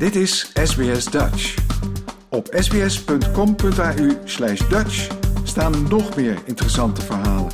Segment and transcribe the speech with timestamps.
[0.00, 1.54] Dit is SBS Dutch.
[2.28, 5.08] Op sbs.com.au slash Dutch
[5.44, 7.50] staan nog meer interessante verhalen.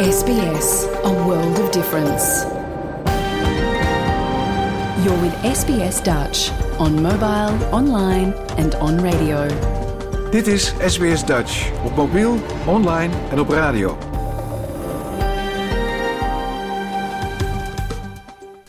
[0.00, 2.46] SBS, a world of difference.
[5.02, 9.46] You're with SBS Dutch on mobile, online and on radio.
[10.30, 14.07] Dit is SBS Dutch op mobiel, online en op radio.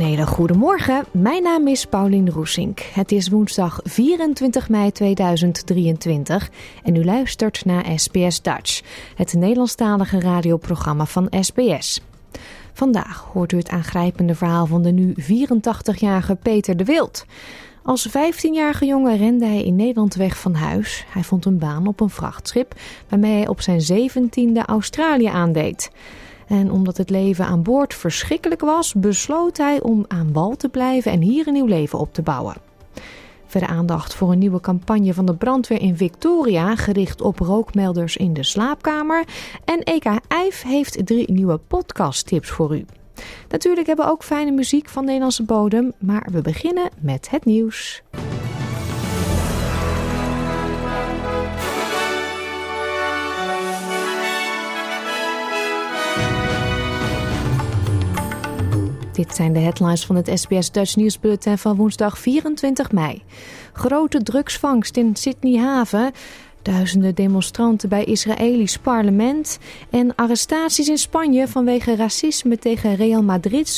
[0.00, 1.04] Een hele.
[1.10, 2.80] Mijn naam is Paulien Roesink.
[2.80, 6.50] Het is woensdag 24 mei 2023
[6.82, 8.82] en u luistert naar SBS Dutch,
[9.14, 12.00] het Nederlandstalige radioprogramma van SBS.
[12.72, 17.24] Vandaag hoort u het aangrijpende verhaal van de nu 84-jarige Peter de Wild.
[17.82, 21.04] Als 15-jarige jongen rende hij in Nederland weg van huis.
[21.08, 22.74] Hij vond een baan op een vrachtschip
[23.08, 25.90] waarmee hij op zijn 17e Australië aandeed.
[26.50, 31.12] En omdat het leven aan boord verschrikkelijk was, besloot hij om aan wal te blijven
[31.12, 32.56] en hier een nieuw leven op te bouwen.
[33.46, 38.32] Verder aandacht voor een nieuwe campagne van de brandweer in Victoria, gericht op rookmelders in
[38.32, 39.24] de slaapkamer.
[39.64, 42.84] En EK IJf heeft drie nieuwe podcasttips voor u.
[43.48, 48.02] Natuurlijk hebben we ook fijne muziek van Nederlandse bodem, maar we beginnen met het nieuws.
[59.20, 63.22] Dit zijn de headlines van het SBS Dutch nieuwsbulletin van woensdag 24 mei.
[63.72, 66.12] Grote drugsvangst in Sydney haven,
[66.62, 69.58] duizenden demonstranten bij Israëlisch parlement.
[69.90, 73.68] En arrestaties in Spanje vanwege racisme tegen Real Madrid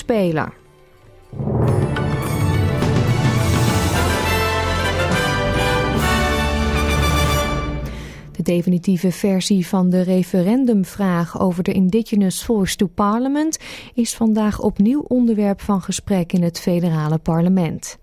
[8.42, 13.58] De definitieve versie van de referendumvraag over de Indigenous Force to Parliament
[13.94, 17.98] is vandaag opnieuw onderwerp van gesprek in het federale parlement.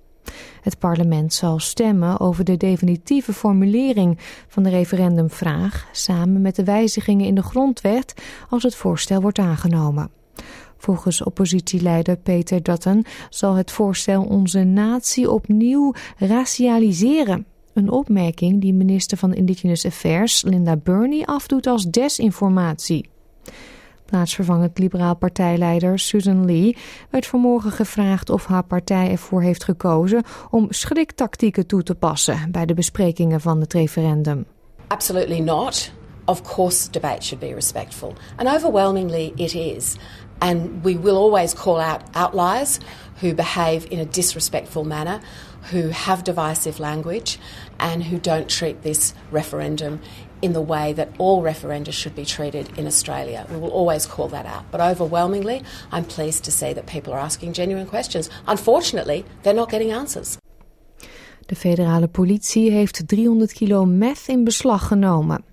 [0.61, 7.25] Het parlement zal stemmen over de definitieve formulering van de referendumvraag samen met de wijzigingen
[7.25, 8.13] in de grondwet
[8.49, 10.11] als het voorstel wordt aangenomen.
[10.77, 17.45] Volgens oppositieleider Peter Dutton zal het voorstel onze natie opnieuw racialiseren.
[17.79, 23.09] Een opmerking die minister van Indigenous Affairs Linda Burney afdoet als desinformatie.
[24.05, 26.77] Plaatsvervangend liberaal partijleider Susan Lee
[27.09, 32.65] werd vanmorgen gevraagd of haar partij ervoor heeft gekozen om schriktactieken toe te passen bij
[32.65, 34.45] de besprekingen van het referendum.
[34.87, 35.91] Absolutely not.
[36.25, 38.13] Of course, debate should be respectful.
[38.35, 39.95] And overwhelmingly, it is.
[40.41, 42.79] And we will always call out outliers
[43.19, 45.19] who behave in a disrespectful manner,
[45.71, 47.37] who have divisive language,
[47.79, 49.99] and who don't treat this referendum
[50.41, 53.45] in the way that all referenda should be treated in Australia.
[53.49, 54.63] We will always call that out.
[54.71, 58.29] But overwhelmingly, I'm pleased to see that people are asking genuine questions.
[58.47, 60.37] Unfortunately, they're not getting answers.
[61.45, 65.43] De federale politie heeft 300 kilo meth in beslag genomen.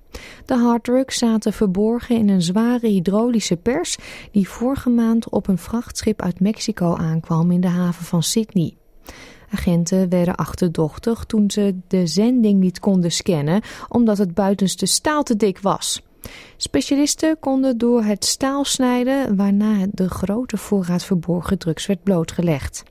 [0.45, 3.97] De harddrugs zaten verborgen in een zware hydraulische pers
[4.33, 8.77] die vorige maand op een vrachtschip uit Mexico aankwam in de haven van Sydney.
[9.51, 15.37] Agenten werden achterdochtig toen ze de zending niet konden scannen omdat het buitenste staal te
[15.37, 16.03] dik was.
[16.57, 22.83] Specialisten konden door het staal snijden waarna de grote voorraad verborgen drugs werd blootgelegd.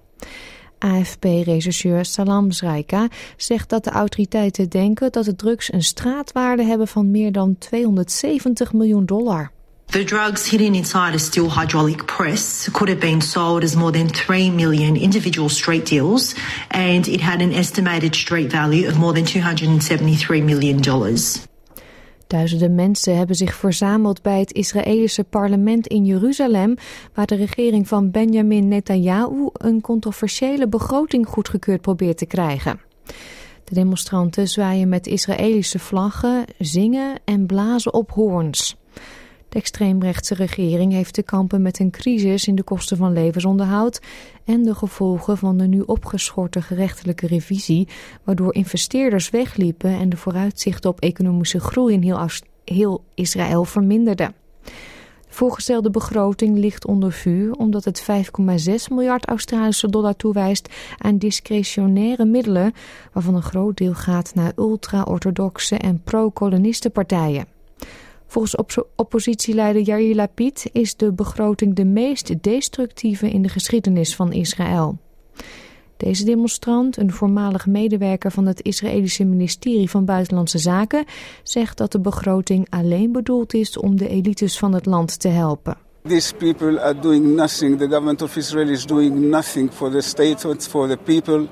[0.79, 7.11] AFP-rechercheur Salam Zraika zegt dat de autoriteiten denken dat de drugs een straatwaarde hebben van
[7.11, 9.51] meer dan 270 miljoen dollar.
[9.85, 14.07] The drugs hidden inside a steel hydraulic press could have been sold as more than
[14.07, 16.35] 3 million individual street deals,
[16.69, 20.81] and it had an estimated street value of more than $273 million.
[22.35, 26.75] Duizenden mensen hebben zich verzameld bij het Israëlische parlement in Jeruzalem,
[27.13, 32.79] waar de regering van Benjamin Netanyahu een controversiële begroting goedgekeurd probeert te krijgen.
[33.63, 38.75] De demonstranten zwaaien met Israëlische vlaggen, zingen en blazen op hoorns.
[39.55, 44.01] De extreemrechtse regering heeft te kampen met een crisis in de kosten van levensonderhoud
[44.45, 47.87] en de gevolgen van de nu opgeschorte gerechtelijke revisie,
[48.23, 52.27] waardoor investeerders wegliepen en de vooruitzichten op economische groei in heel,
[52.65, 54.33] heel Israël verminderden.
[54.63, 54.71] De
[55.27, 62.73] Voorgestelde begroting ligt onder vuur omdat het 5,6 miljard Australische dollar toewijst aan discretionaire middelen,
[63.13, 67.54] waarvan een groot deel gaat naar ultra-orthodoxe en pro-kolonistenpartijen.
[68.27, 68.55] Volgens
[68.95, 74.97] oppositieleider Yair Lapid is de begroting de meest destructieve in de geschiedenis van Israël.
[75.97, 81.05] Deze demonstrant, een voormalig medewerker van het Israëlische ministerie van Buitenlandse Zaken,
[81.43, 85.77] zegt dat de begroting alleen bedoeld is om de elites van het land te helpen.
[86.07, 87.77] These people are doing nothing.
[87.77, 91.47] The government of Israel is doing nothing for the state, for the people.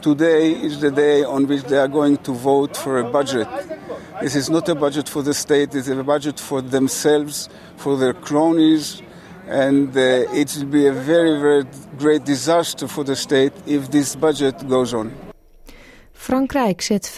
[0.00, 3.46] Today is the day on which they are going to vote for a budget.
[4.22, 8.14] This is not a budget for the state, is a budget for themselves, for their
[8.14, 9.02] cronies,
[9.46, 11.64] and uh, it will be a very, very
[11.98, 15.12] great disaster for the state if this budget goes on.
[16.12, 17.10] Frankrijk zet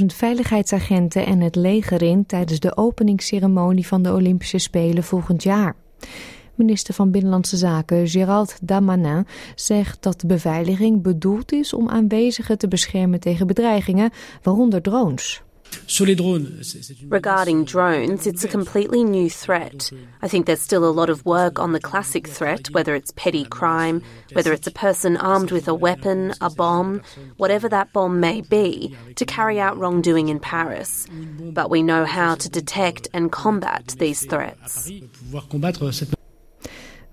[0.00, 5.74] 35.000 veiligheidsagenten en het leger in tijdens de openingsceremonie van de Olympische Spelen volgend jaar.
[6.54, 12.68] Minister van Binnenlandse Zaken Gérald Damanin zegt dat de beveiliging bedoeld is om aanwezigen te
[12.68, 14.10] beschermen tegen bedreigingen,
[14.42, 15.42] waaronder drones.
[17.10, 19.92] Regarding drones, it's a completely new threat.
[20.22, 23.44] I think there's still a lot of work on the classic threat, whether it's petty
[23.44, 24.02] crime,
[24.32, 27.00] whether it's a person armed with a weapon, a bomb,
[27.36, 31.06] whatever that bomb may be, to carry out wrongdoing in Paris.
[31.52, 34.90] But we know how to detect and combat these threats.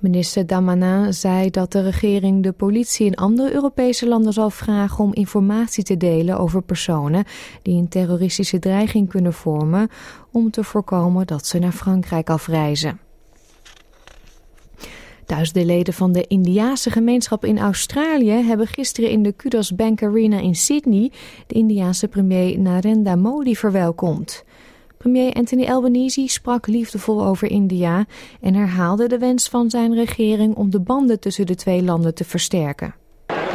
[0.01, 5.13] Minister Damanin zei dat de regering de politie in andere Europese landen zal vragen om
[5.13, 7.23] informatie te delen over personen
[7.61, 9.89] die een terroristische dreiging kunnen vormen
[10.31, 12.99] om te voorkomen dat ze naar Frankrijk afreizen.
[15.25, 20.39] Duizenden leden van de Indiaanse gemeenschap in Australië hebben gisteren in de Kudos Bank Arena
[20.39, 21.11] in Sydney
[21.47, 24.43] de Indiaanse premier Narendra Modi verwelkomd.
[25.01, 28.05] Premier Anthony Albanese sprak liefdevol over India
[28.41, 32.23] en herhaalde de wens van zijn regering om de banden tussen de twee landen te
[32.23, 32.95] versterken.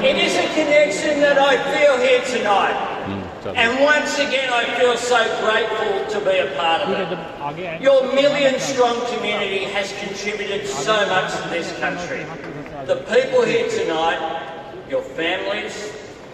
[0.02, 2.76] It is a connection that I feel here tonight.
[3.62, 7.81] And once again I feel so grateful to be a part of it.
[7.81, 12.22] Your million strong community has contributed so much to this country.
[12.87, 14.20] The people here tonight,
[14.90, 15.75] your families,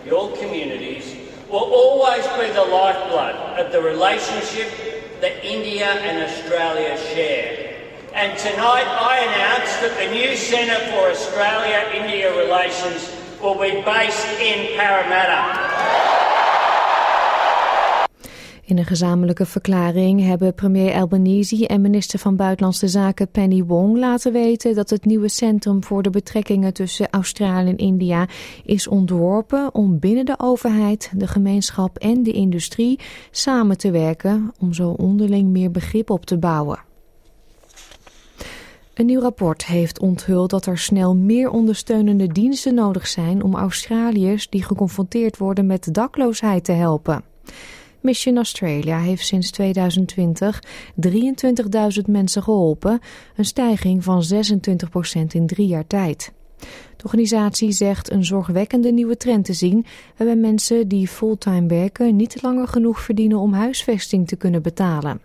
[0.07, 1.05] your communities,
[1.51, 4.92] will always be the lifeblood of the relationship
[5.23, 7.79] that India and Australia share.
[8.13, 13.09] And tonight I announce that the new Centre for Australia-India Relations
[13.41, 16.32] will be based in Parramatta.
[18.73, 24.33] In een gezamenlijke verklaring hebben premier Albanese en minister van Buitenlandse Zaken Penny Wong laten
[24.33, 28.29] weten dat het nieuwe centrum voor de betrekkingen tussen Australië en India
[28.65, 32.99] is ontworpen om binnen de overheid, de gemeenschap en de industrie
[33.31, 36.79] samen te werken om zo onderling meer begrip op te bouwen.
[38.95, 44.49] Een nieuw rapport heeft onthuld dat er snel meer ondersteunende diensten nodig zijn om Australiërs
[44.49, 47.32] die geconfronteerd worden met dakloosheid te helpen.
[48.03, 50.63] Mission Australia heeft sinds 2020
[50.95, 53.01] 23.000 mensen geholpen,
[53.37, 56.33] een stijging van 26% in drie jaar tijd.
[56.97, 62.43] De organisatie zegt een zorgwekkende nieuwe trend te zien, waarbij mensen die fulltime werken niet
[62.43, 65.21] langer genoeg verdienen om huisvesting te kunnen betalen.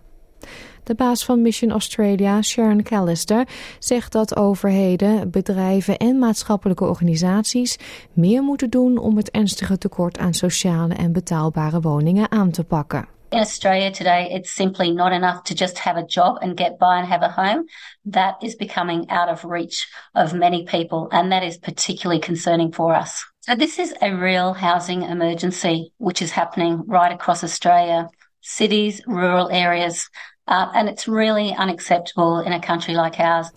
[0.88, 3.48] De baas van Mission Australia, Sharon Callister,
[3.80, 7.78] zegt dat overheden, bedrijven en maatschappelijke organisaties
[8.14, 13.08] meer moeten doen om het ernstige tekort aan sociale en betaalbare woningen aan te pakken.
[13.30, 16.96] In Australia today, it's simply not enough to just have a job and get by
[16.98, 17.66] and have a home.
[18.12, 23.00] That is becoming out of reach of many people, and that is particularly concerning for
[23.02, 23.26] us.
[23.40, 28.08] So, this is a real housing emergency which is happening right across Australia
[28.48, 30.10] cities, rural areas,
[30.48, 33.52] uh, and it's really unacceptable in a country like ours.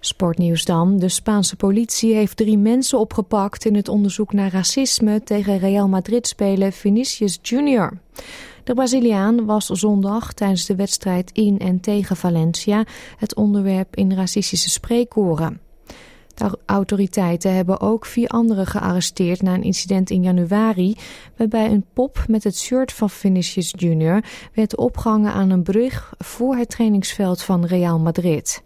[0.00, 0.98] Sportnieuws dan.
[0.98, 6.72] De Spaanse politie heeft drie mensen opgepakt in het onderzoek naar racisme tegen Real Madrid-speler
[6.72, 7.98] Vinicius Junior.
[8.64, 12.84] De Braziliaan was zondag tijdens de wedstrijd in en tegen Valencia
[13.16, 15.60] het onderwerp in racistische spreekkoren.
[16.36, 20.96] De autoriteiten hebben ook vier anderen gearresteerd na een incident in januari,
[21.36, 24.24] waarbij een pop met het shirt van Vinicius Jr.
[24.54, 28.62] werd opgehangen aan een brug voor het trainingsveld van Real Madrid.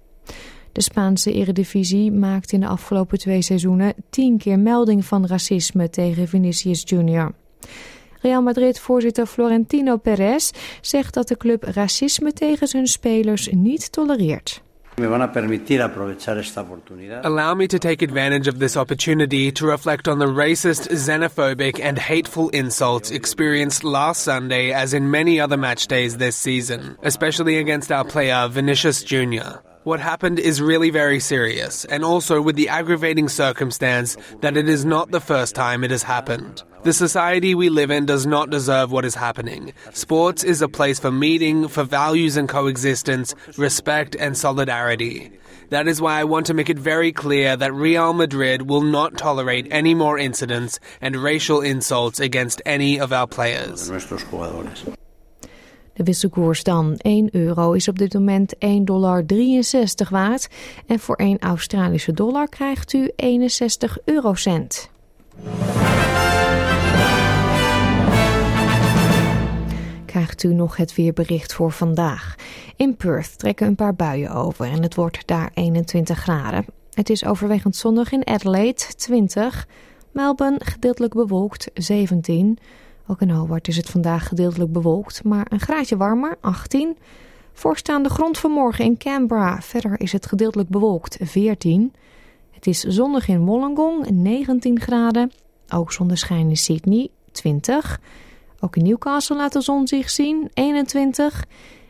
[0.73, 6.29] De Spaanse eredivisie maakte in de afgelopen twee seizoenen tien keer melding van racisme tegen
[6.29, 7.31] Vinicius Jr.
[8.21, 10.51] Real Madrid-voorzitter Florentino Perez
[10.81, 14.63] zegt dat de club racisme tegen zijn spelers niet tolereert.
[17.25, 21.99] Allow me to take advantage of this opportunity to reflect on the racist, xenophobic, and
[21.99, 27.91] hateful insults experienced last Sunday, as in many other match days this season, especially against
[27.91, 29.59] our player Vinicius Jr.
[29.85, 34.85] What happened is really very serious, and also with the aggravating circumstance that it is
[34.85, 36.63] not the first time it has happened.
[36.83, 39.73] The society we live in does not deserve what is happening.
[39.95, 45.33] Sports is a place for meeting, for values and coexistence, respect and solidarity.
[45.71, 49.17] That is why I want to make it very clear that Real Madrid will not
[49.17, 53.91] tolerate any more incidents and racial insults against any of our players.
[56.01, 56.95] De wisselkoers dan.
[56.97, 59.25] 1 euro is op dit moment 1,63 dollar
[60.11, 60.49] waard.
[60.87, 64.91] En voor 1 Australische dollar krijgt u 61 eurocent.
[70.05, 72.35] Krijgt u nog het weerbericht voor vandaag.
[72.77, 76.65] In Perth trekken een paar buien over en het wordt daar 21 graden.
[76.93, 79.67] Het is overwegend zonnig in Adelaide 20.
[80.13, 82.59] Melbourne gedeeltelijk bewolkt 17.
[83.11, 86.97] Ook in Hobart is het vandaag gedeeltelijk bewolkt, maar een graadje warmer, 18.
[87.53, 89.61] Voorstaande grond vanmorgen in Canberra.
[89.61, 91.93] Verder is het gedeeltelijk bewolkt, 14.
[92.51, 95.33] Het is zonnig in Wollongong, 19 graden.
[95.69, 98.01] Ook zonneschijn in Sydney, 20.
[98.61, 101.45] Ook in Newcastle laat de zon zich zien, 21.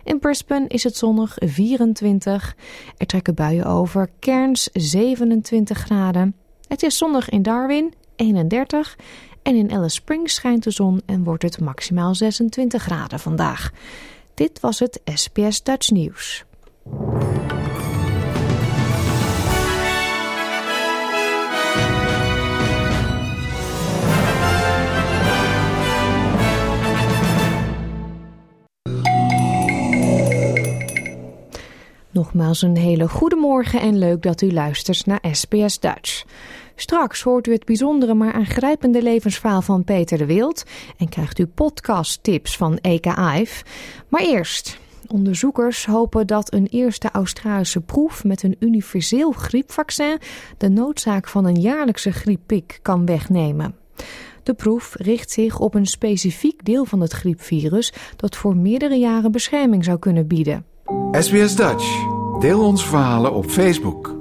[0.04, 2.56] In Brisbane is het zonnig, 24.
[2.96, 6.34] Er trekken buien over, Cairns 27 graden.
[6.68, 8.96] Het is zonnig in Darwin, 31.
[9.42, 13.70] En in Alice Springs schijnt de zon en wordt het maximaal 26 graden vandaag.
[14.34, 16.44] Dit was het SBS Dutch Nieuws.
[32.10, 36.24] Nogmaals een hele goede morgen en leuk dat u luistert naar SBS Dutch.
[36.80, 40.64] Straks hoort u het bijzondere maar aangrijpende levensverhaal van Peter de Wild
[40.96, 43.62] en krijgt u podcasttips van EKAIF.
[44.08, 50.18] Maar eerst, onderzoekers hopen dat een eerste Australische proef met een universeel griepvaccin
[50.58, 53.74] de noodzaak van een jaarlijkse grieppik kan wegnemen.
[54.42, 59.32] De proef richt zich op een specifiek deel van het griepvirus dat voor meerdere jaren
[59.32, 60.64] bescherming zou kunnen bieden.
[61.12, 62.06] SBS Dutch.
[62.38, 64.19] Deel ons verhalen op Facebook.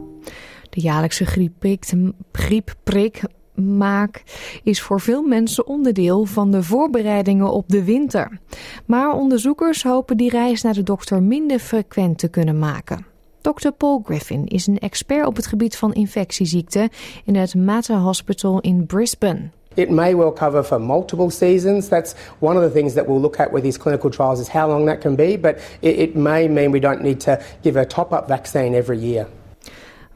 [0.80, 1.86] De jaarlijkse griepprik,
[2.32, 3.22] griepprik
[3.54, 4.24] maak
[4.64, 8.40] is voor veel mensen onderdeel van de voorbereidingen op de winter.
[8.86, 13.06] Maar onderzoekers hopen die reis naar de dokter minder frequent te kunnen maken.
[13.42, 13.70] Dr.
[13.78, 16.90] Paul Griffin is een expert op het gebied van infectieziekten
[17.26, 19.50] in het Mater Hospital in Brisbane.
[19.74, 21.88] It may well cover for multiple seasons.
[21.88, 24.70] That's one of the things that we'll look at with these clinical trials is how
[24.70, 27.86] long that can be, but it, it may mean we don't need to give a
[27.86, 29.28] top-up vaccine every year.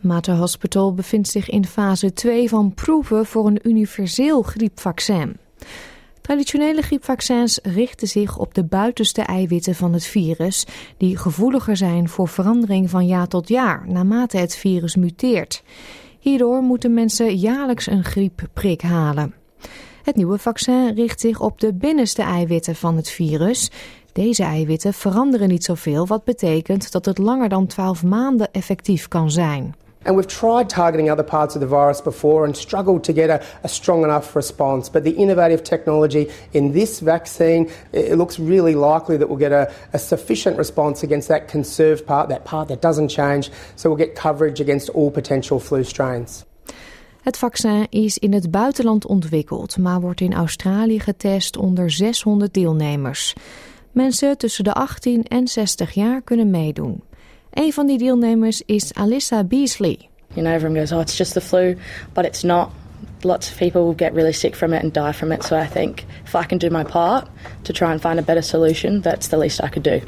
[0.03, 5.37] Mater Hospital bevindt zich in fase 2 van proeven voor een universeel griepvaccin.
[6.21, 10.65] Traditionele griepvaccins richten zich op de buitenste eiwitten van het virus,
[10.97, 15.63] die gevoeliger zijn voor verandering van jaar tot jaar, naarmate het virus muteert.
[16.19, 19.33] Hierdoor moeten mensen jaarlijks een griepprik halen.
[20.03, 23.71] Het nieuwe vaccin richt zich op de binnenste eiwitten van het virus.
[24.13, 29.31] Deze eiwitten veranderen niet zoveel, wat betekent dat het langer dan 12 maanden effectief kan
[29.31, 29.75] zijn.
[30.05, 33.45] And we've tried targeting other parts of the virus before and struggled to get a,
[33.63, 34.89] a, strong enough response.
[34.89, 39.71] But the innovative technology in this vaccine, it looks really likely that we'll get a,
[39.93, 43.49] a sufficient response against that conserved part, that part that doesn't change.
[43.75, 46.45] So we'll get coverage against all potential flu strains.
[47.23, 53.33] Het vaccin is in het buitenland ontwikkeld, maar wordt in Australië getest onder 600 deelnemers.
[53.91, 57.03] Mensen tussen de 18 en 60 jaar kunnen meedoen.
[57.53, 60.09] Een van die deelnemers is Alyssa Beasley.
[60.27, 61.75] You know, everyone goes, oh, it's just the flu,
[62.13, 62.69] but it's not.
[63.21, 65.43] Lots of people will get really sick from it and die from it.
[65.43, 67.27] So I think if I can do my part
[67.61, 70.01] to try and find a better solution, that's the least I could do.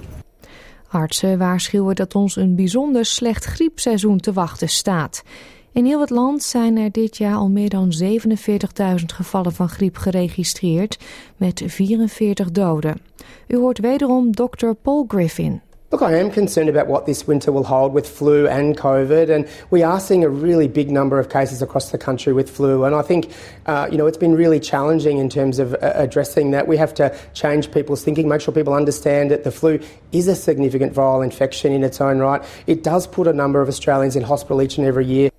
[0.88, 5.24] Artsen waarschuwen dat ons een bijzonder slecht griepseizoen te wachten staat.
[5.72, 9.98] In heel het land zijn er dit jaar al meer dan 47.000 gevallen van griep
[9.98, 10.98] geregistreerd,
[11.38, 13.02] met 44 doden.
[13.48, 14.72] U hoort wederom Dr.
[14.82, 15.62] Paul Griffin.
[15.96, 19.48] Look, I am concerned about what this winter will hold with flu and COVID, and
[19.70, 22.84] we are seeing a really big number of cases across the country with flu.
[22.84, 23.32] And I think,
[23.66, 26.68] uh, you know, it's been really challenging in terms of uh, addressing that.
[26.68, 29.80] We have to change people's thinking, make sure people understand that the flu
[30.12, 32.44] is a significant viral infection in its own right.
[32.68, 35.32] It does put a number of Australians in hospital each and every year.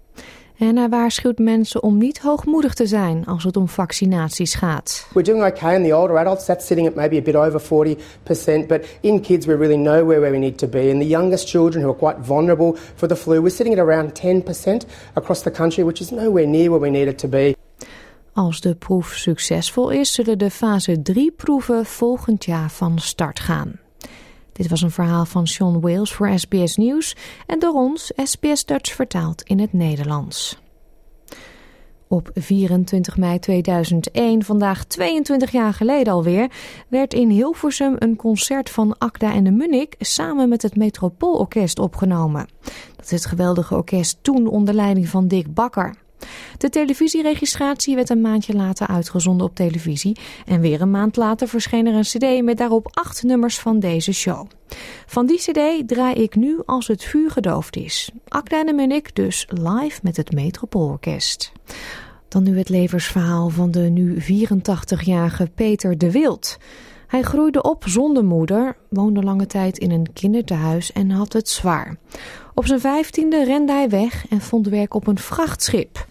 [0.58, 5.06] En hij waarschuwt mensen om niet hoogmoedig te zijn als het om vaccinaties gaat.
[5.12, 6.44] We're doing okay in the older adults.
[6.44, 8.66] That's sitting at maybe a bit over 40%.
[8.66, 10.88] But in kids, we're really nowhere where we need to be.
[10.88, 14.12] In the youngest children who are quite vulnerable for the flu, we're sitting at around
[14.12, 17.54] 10% across the country, which is nowhere near where we need it to be.
[18.32, 23.80] Als de proef succesvol is, zullen de fase 3 proeven volgend jaar van start gaan.
[24.56, 28.94] Dit was een verhaal van Sean Wales voor SBS Nieuws en door ons SBS Dutch
[28.94, 30.58] vertaald in het Nederlands.
[32.08, 36.50] Op 24 mei 2001, vandaag 22 jaar geleden alweer,
[36.88, 42.48] werd in Hilversum een concert van Akda en de Munnik samen met het Metropoolorkest opgenomen.
[42.96, 46.05] Dat is het geweldige orkest toen onder leiding van Dick Bakker.
[46.58, 51.86] De televisieregistratie werd een maandje later uitgezonden op televisie en weer een maand later verscheen
[51.86, 54.46] er een cd met daarop acht nummers van deze show.
[55.06, 58.10] Van die cd draai ik nu als het vuur gedoofd is.
[58.28, 61.52] Akda en Munnik dus live met het Metropoolorkest.
[62.28, 66.58] Dan nu het levensverhaal van de nu 84-jarige Peter de Wild.
[67.16, 71.96] Hij groeide op zonder moeder, woonde lange tijd in een kindertehuis en had het zwaar.
[72.54, 76.06] Op zijn vijftiende rende hij weg en vond werk op een vrachtschip.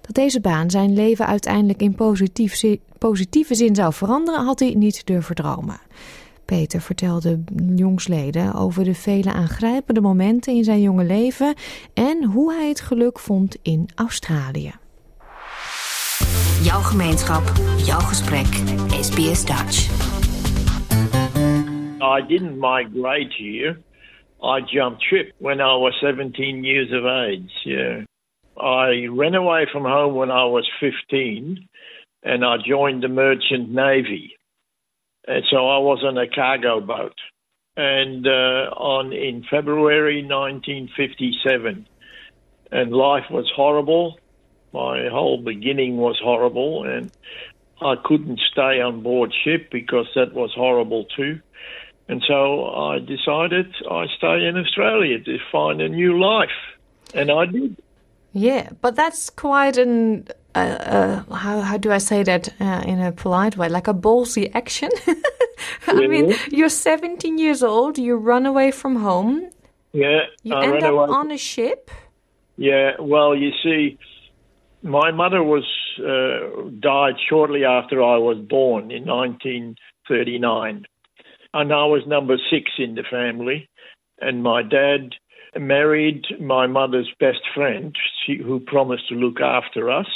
[0.00, 2.62] Dat deze baan zijn leven uiteindelijk in positief,
[2.98, 5.80] positieve zin zou veranderen, had hij niet durven dromen.
[6.44, 7.40] Peter vertelde
[7.74, 11.54] jongsleden over de vele aangrijpende momenten in zijn jonge leven
[11.94, 14.72] en hoe hij het geluk vond in Australië.
[16.62, 18.46] Jouw gemeenschap, jouw gesprek,
[19.00, 20.13] SBS Dutch.
[22.04, 23.78] I didn't migrate here.
[24.42, 27.50] I jumped ship when I was 17 years of age.
[27.64, 28.02] Yeah.
[28.60, 31.68] I ran away from home when I was 15
[32.22, 34.36] and I joined the merchant navy.
[35.26, 37.16] And so I was on a cargo boat.
[37.76, 41.88] And uh, on in February 1957,
[42.70, 44.18] and life was horrible.
[44.72, 47.10] My whole beginning was horrible, and
[47.80, 51.40] I couldn't stay on board ship because that was horrible too.
[52.08, 56.50] And so I decided I stay in Australia to find a new life,
[57.14, 57.76] and I did.
[58.32, 60.58] Yeah, but that's quite an uh,
[61.28, 63.68] uh, how how do I say that uh, in a polite way?
[63.68, 64.90] Like a ballsy action.
[65.86, 67.98] I mean, you're 17 years old.
[67.98, 69.50] You run away from home.
[69.92, 71.08] Yeah, You I end up away.
[71.08, 71.90] on a ship.
[72.56, 73.98] Yeah, well, you see,
[74.82, 75.64] my mother was
[75.98, 80.84] uh, died shortly after I was born in 1939,
[81.54, 83.68] and I was number six in the family.
[84.20, 85.14] And my dad
[85.58, 90.08] married my mother's best friend, she, who promised to look after us.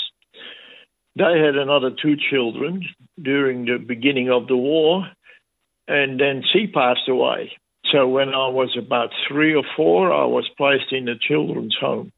[1.16, 2.84] They had another two children
[3.20, 5.08] during the beginning of the war,
[5.86, 7.52] and then she passed away.
[7.92, 12.12] So when I was about three or four, I was placed in a children's home,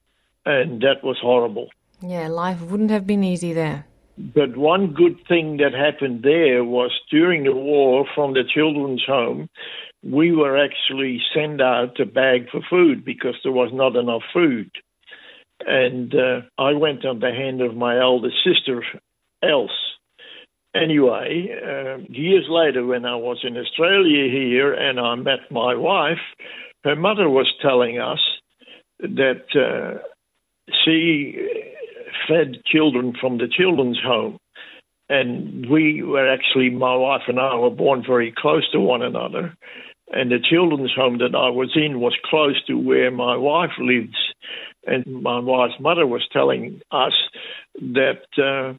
[0.44, 1.68] and that was horrible.
[2.02, 3.86] Yeah, life wouldn't have been easy there.
[4.18, 9.48] But one good thing that happened there was during the war from the children's home,
[10.02, 14.70] we were actually sent out a bag for food because there was not enough food.
[15.66, 18.82] And uh, I went on the hand of my elder sister,
[19.42, 19.70] Else.
[20.74, 26.20] Anyway, uh, years later, when I was in Australia here and I met my wife,
[26.84, 28.20] her mother was telling us
[29.00, 30.02] that uh,
[30.84, 31.36] she
[32.28, 34.38] fed children from the children's home.
[35.08, 39.54] And we were actually, my wife and I were born very close to one another.
[40.12, 44.16] And the children's home that I was in was close to where my wife lives.
[44.86, 47.12] And my wife's mother was telling us
[47.80, 48.74] that uh,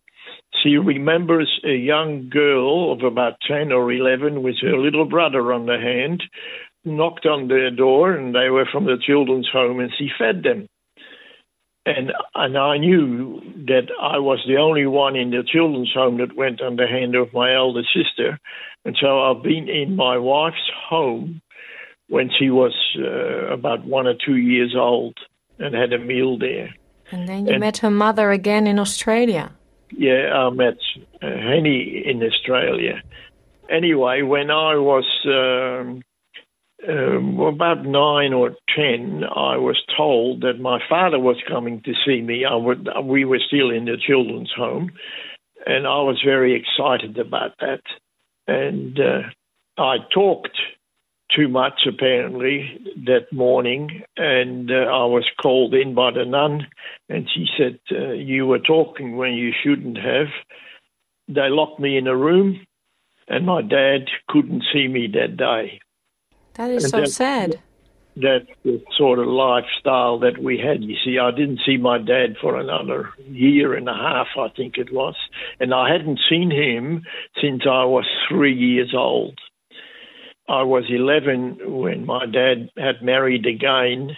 [0.64, 5.66] she remembers a young girl of about 10 or 11 with her little brother on
[5.66, 6.24] the hand,
[6.84, 10.68] knocked on their door, and they were from the children's home, and she fed them
[11.86, 16.36] and and I knew that I was the only one in the children's home that
[16.36, 18.40] went on the hand of my elder sister,
[18.86, 21.42] and so I've been in my wife's home
[22.08, 25.18] when she was uh, about one or two years old
[25.60, 26.74] and had a meal there.
[27.12, 29.52] And then you And- met her mother again in Australia.
[29.94, 30.78] Yeah, I met
[31.22, 33.02] uh, Henny in Australia.
[33.70, 36.02] Anyway, when I was um,
[36.88, 42.22] um, about nine or ten, I was told that my father was coming to see
[42.22, 42.46] me.
[42.46, 44.92] I would, we were still in the children's home,
[45.66, 47.82] and I was very excited about that.
[48.48, 49.22] And uh,
[49.78, 50.58] I talked
[51.36, 56.68] too much apparently that morning, and uh, I was called in by the nun,
[57.10, 60.28] and she said, uh, "You were talking when you shouldn't have."
[61.28, 62.66] They locked me in a room,
[63.28, 65.80] and my dad couldn't see me that day.
[66.56, 67.60] That is And so that- sad.
[68.18, 70.84] That's the sort of lifestyle that we had.
[70.84, 74.78] You see, I didn't see my dad for another year and a half, I think
[74.78, 75.16] it was.
[75.62, 77.04] And I hadn't seen him
[77.42, 79.40] since I was three years old.
[80.50, 84.18] I was 11 when my dad had married again,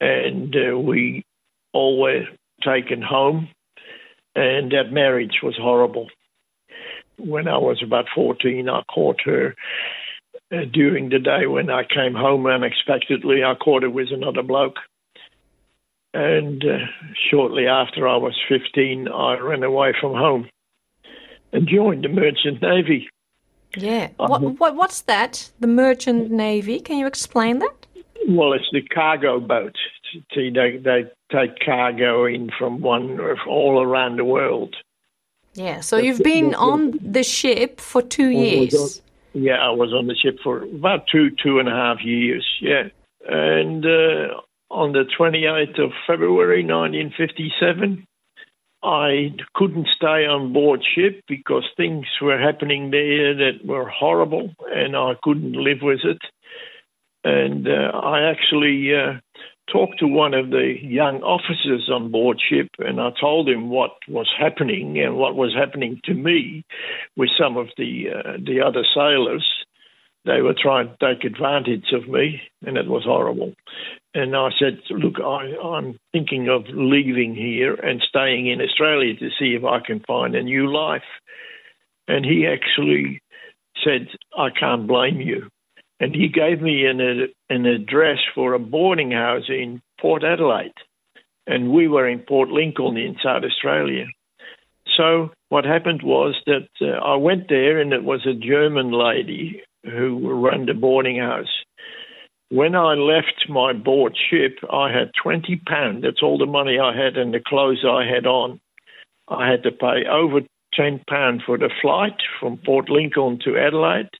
[0.00, 1.24] and uh, we
[1.72, 2.26] all were
[2.62, 3.48] taken home,
[4.36, 6.08] and that marriage was horrible.
[7.18, 9.56] When I was about 14, I caught her
[10.50, 14.76] during the day when I came home unexpectedly, I caught it with another bloke.
[16.12, 16.86] And uh,
[17.30, 20.48] shortly after I was 15, I ran away from home
[21.52, 23.08] and joined the Merchant Navy.
[23.76, 24.08] Yeah.
[24.16, 25.50] What, what, what's that?
[25.60, 26.80] The Merchant Navy?
[26.80, 27.86] Can you explain that?
[28.28, 29.76] Well, it's the cargo boat.
[30.34, 34.74] See, they, they take cargo in from one all around the world.
[35.54, 35.80] Yeah.
[35.80, 39.00] So you've been on the ship for two years.
[39.32, 42.46] Yeah, I was on the ship for about two, two and a half years.
[42.60, 42.88] Yeah.
[43.28, 44.40] And uh,
[44.70, 48.06] on the 28th of February 1957,
[48.82, 54.96] I couldn't stay on board ship because things were happening there that were horrible and
[54.96, 56.22] I couldn't live with it.
[57.22, 59.20] And uh, I actually uh,
[59.70, 63.92] talked to one of the young officers on board ship and I told him what
[64.08, 66.64] was happening and what was happening to me
[67.16, 69.46] with some of the, uh, the other sailors.
[70.24, 73.54] They were trying to take advantage of me and it was horrible.
[74.12, 79.30] And I said, Look, I, I'm thinking of leaving here and staying in Australia to
[79.38, 81.08] see if I can find a new life.
[82.08, 83.22] And he actually
[83.84, 85.48] said, I can't blame you.
[86.00, 90.72] And he gave me an, an address for a boarding house in Port Adelaide.
[91.46, 94.06] And we were in Port Lincoln in South Australia.
[94.96, 99.62] So what happened was that uh, I went there, and it was a German lady
[99.84, 101.64] who ran the boarding house.
[102.50, 106.02] When I left my board ship, I had 20 pounds.
[106.02, 108.60] That's all the money I had and the clothes I had on.
[109.28, 110.40] I had to pay over
[110.74, 114.10] 10 pounds for the flight from Port Lincoln to Adelaide,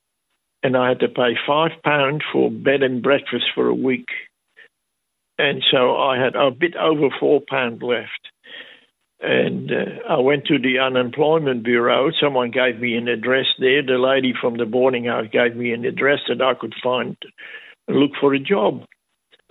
[0.62, 4.06] and I had to pay 5 pounds for bed and breakfast for a week.
[5.38, 8.28] And so I had a bit over 4 pounds left.
[9.22, 12.10] And uh, I went to the unemployment bureau.
[12.20, 13.82] Someone gave me an address there.
[13.82, 17.16] The lady from the boarding house gave me an address that I could find
[17.86, 18.84] and look for a job.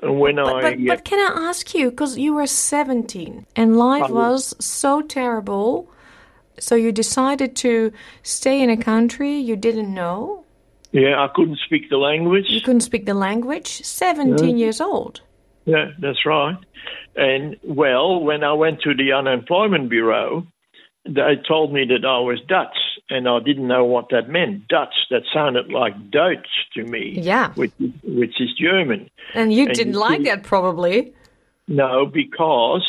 [0.01, 3.77] And when but, I but, but can I ask you because you were 17 and
[3.77, 5.91] life was so terrible,
[6.57, 7.91] so you decided to
[8.23, 10.45] stay in a country you didn't know.
[10.91, 12.45] Yeah, I couldn't speak the language.
[12.49, 13.67] You couldn't speak the language.
[13.83, 14.65] 17 Yeah.
[14.65, 15.21] years old.
[15.65, 16.57] Yeah, that's right.
[17.15, 20.47] And well, when I went to the unemployment bureau,
[21.05, 22.75] they told me that I was Dutch,
[23.09, 24.67] and I didn't know what that meant.
[24.67, 27.19] Dutch, that sounded like Deutsch to me.
[27.21, 27.51] Yeah.
[27.53, 27.71] Which,
[28.03, 29.09] which is German.
[29.33, 31.13] And you And didn't you like see- that probably.
[31.67, 32.85] No, because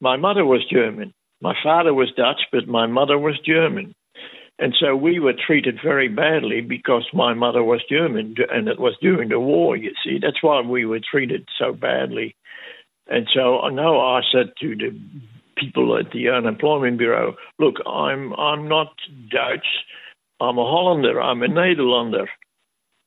[0.00, 1.12] my mother was German.
[1.40, 3.94] My father was Dutch, but my mother was German.
[4.58, 8.96] And so we were treated very badly because my mother was German, and it was
[9.02, 10.18] during the war, you see.
[10.20, 12.34] That's why we were treated so badly.
[13.06, 14.98] And so I know I said to the
[15.56, 18.92] people at the unemployment bureau, look, I'm I'm not
[19.30, 19.66] Dutch,
[20.40, 22.26] I'm a Hollander, I'm a Nederlander.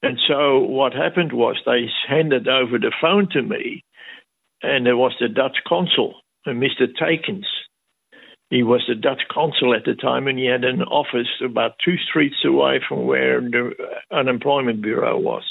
[0.01, 3.83] And so what happened was they handed over the phone to me,
[4.61, 6.15] and there was the Dutch consul,
[6.47, 6.87] uh, Mr.
[6.99, 7.45] Takens.
[8.49, 11.97] He was the Dutch consul at the time, and he had an office about two
[11.97, 13.73] streets away from where the
[14.11, 15.43] unemployment bureau was.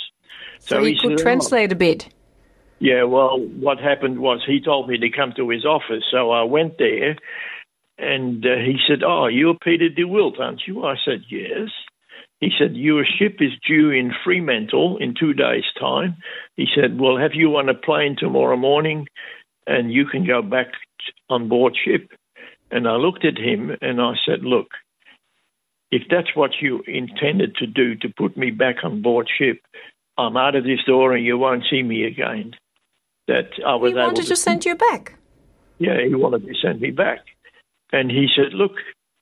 [0.58, 2.08] So, you he could said, "Oh, translate a bit.
[2.80, 6.42] yeah, well, what happened was he told me to come to his office, so I
[6.42, 7.16] went there,
[7.98, 11.68] and uh, he said, "Oh, you're Peter De Wilt, aren't you?" I said, "Yes."
[12.40, 16.16] He said, "Your ship is due in Fremantle in two days' time."
[16.56, 19.06] He said, "We'll have you on a plane tomorrow morning,
[19.68, 20.72] and you can go back
[21.30, 22.10] on board ship."
[22.70, 24.68] And I looked at him and I said, "Look,
[25.90, 29.60] if that's what you intended to do to put me back on board ship,
[30.18, 32.54] I'm out of this door and you won't see me again."
[33.26, 35.18] That I was He wanted to to send you back.
[35.78, 37.20] yeah, he wanted to send me back.
[37.92, 38.72] And he said, Look,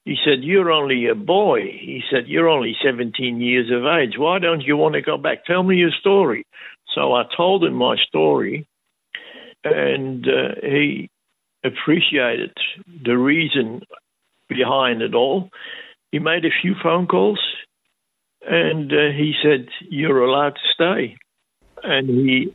[0.04, 1.62] he said, You're only a boy.
[1.62, 4.14] He said, You're only 17 years of age.
[4.16, 5.44] Why don't you want to go back?
[5.44, 6.46] Tell me your story.
[6.94, 8.66] So I told him my story,
[9.64, 11.10] and uh, he
[11.66, 12.52] appreciated
[13.04, 13.82] the reason
[14.48, 15.50] behind it all.
[16.12, 17.40] He made a few phone calls,
[18.42, 21.16] and uh, he said, You're allowed to stay.
[21.82, 22.54] And he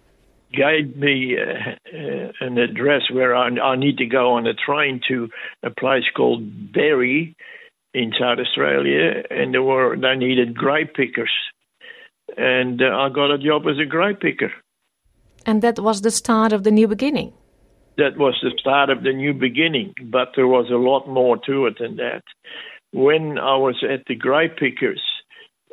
[0.53, 5.01] gave me uh, uh, an address where I, I need to go on a train
[5.07, 5.29] to
[5.63, 7.35] a place called Berry
[7.93, 11.31] in South Australia, and there were they needed grape pickers,
[12.37, 14.51] and uh, I got a job as a grape picker.
[15.45, 17.33] And that was the start of the new beginning.
[17.97, 21.65] That was the start of the new beginning, but there was a lot more to
[21.67, 22.23] it than that.
[22.93, 25.01] When I was at the grape pickers,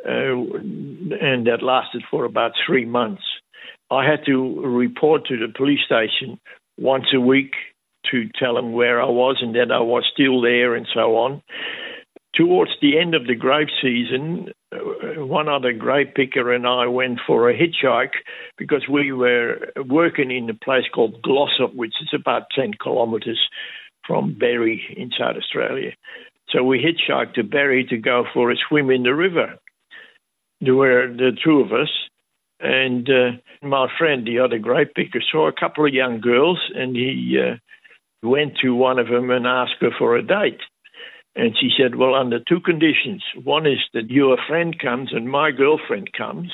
[0.05, 3.23] uh, and that lasted for about three months.
[3.91, 6.39] I had to report to the police station
[6.79, 7.53] once a week
[8.11, 11.43] to tell them where I was and that I was still there and so on.
[12.35, 17.21] Towards the end of the grape season, uh, one other grape picker and I went
[17.27, 18.13] for a hitchhike
[18.57, 23.41] because we were working in a place called Glossop, which is about 10 kilometres
[24.07, 25.93] from Berry in South Australia.
[26.51, 29.57] So we hitchhiked to Berry to go for a swim in the river.
[30.61, 31.91] There were the two of us,
[32.61, 33.31] and uh,
[33.63, 37.57] my friend, the other grape picker, saw a couple of young girls, and he uh,
[38.27, 40.61] went to one of them and asked her for a date.
[41.39, 43.23] And she said, Well, under two conditions.
[43.45, 46.51] One is that your friend comes and my girlfriend comes.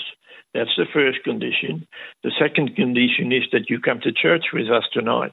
[0.52, 1.86] That's the first condition.
[2.22, 5.32] The second condition is that you come to church with us tonight.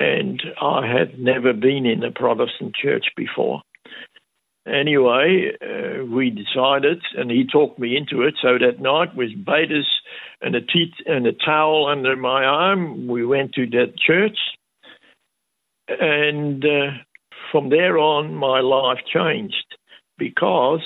[0.00, 3.60] And I had never been in a Protestant church before.
[4.66, 8.34] Anyway, uh, we decided, and he talked me into it.
[8.40, 9.88] So that night, with bathers
[10.40, 14.38] and a, te- and a towel under my arm, we went to that church.
[15.88, 16.90] And uh,
[17.50, 19.76] from there on, my life changed
[20.18, 20.80] because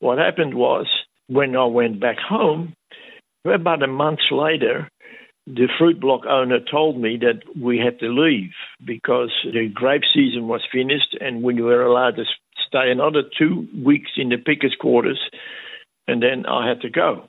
[0.00, 0.86] what happened was
[1.28, 2.74] when I went back home,
[3.44, 4.88] about a month later,
[5.46, 8.50] the fruit block owner told me that we had to leave
[8.84, 12.24] because the grape season was finished and we were allowed to
[12.66, 15.20] stay another two weeks in the pickers' quarters,
[16.08, 17.28] and then I had to go.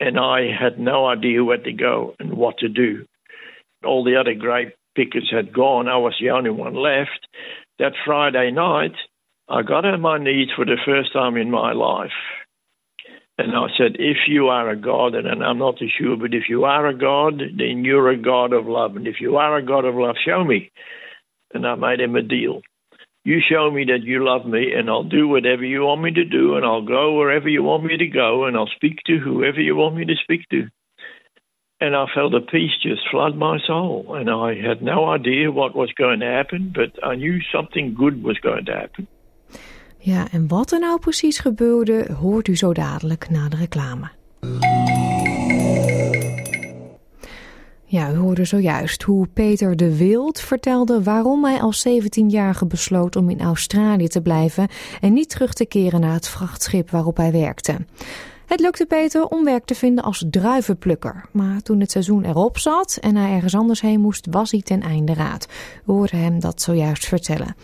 [0.00, 3.04] And I had no idea where to go and what to do.
[3.84, 5.88] All the other grape pickers had gone.
[5.88, 7.26] I was the only one left.
[7.78, 8.94] That Friday night,
[9.48, 12.10] I got on my knees for the first time in my life.
[13.38, 16.48] And I said, if you are a God, and I'm not too sure, but if
[16.48, 18.96] you are a God, then you're a God of love.
[18.96, 20.72] And if you are a God of love, show me.
[21.54, 22.62] And I made him a deal.
[23.24, 26.24] You show me that you love me, and I'll do whatever you want me to
[26.24, 29.60] do, and I'll go wherever you want me to go, and I'll speak to whoever
[29.60, 30.68] you want me to speak to.
[31.80, 34.04] And I felt a peace just flood my soul.
[34.08, 38.22] And I had no idea what was going to happen, but I knew something good
[38.22, 39.06] was going to happen.
[39.98, 44.08] Ja, en wat er nou precies gebeurde, hoort u zo dadelijk na de reclame.
[47.84, 53.30] Ja, u hoorde zojuist hoe Peter de Wild vertelde waarom hij als 17-jarige besloot om
[53.30, 54.68] in Australië te blijven
[55.00, 57.76] en niet terug te keren naar het vrachtschip waarop hij werkte.
[58.48, 61.24] Het lukte Peter om werk te vinden als druivenplukker.
[61.32, 64.80] Maar toen het seizoen erop zat en hij ergens anders heen moest, was hij ten
[64.80, 65.80] einde raad.
[65.86, 67.54] We hoorden hem dat zojuist vertellen.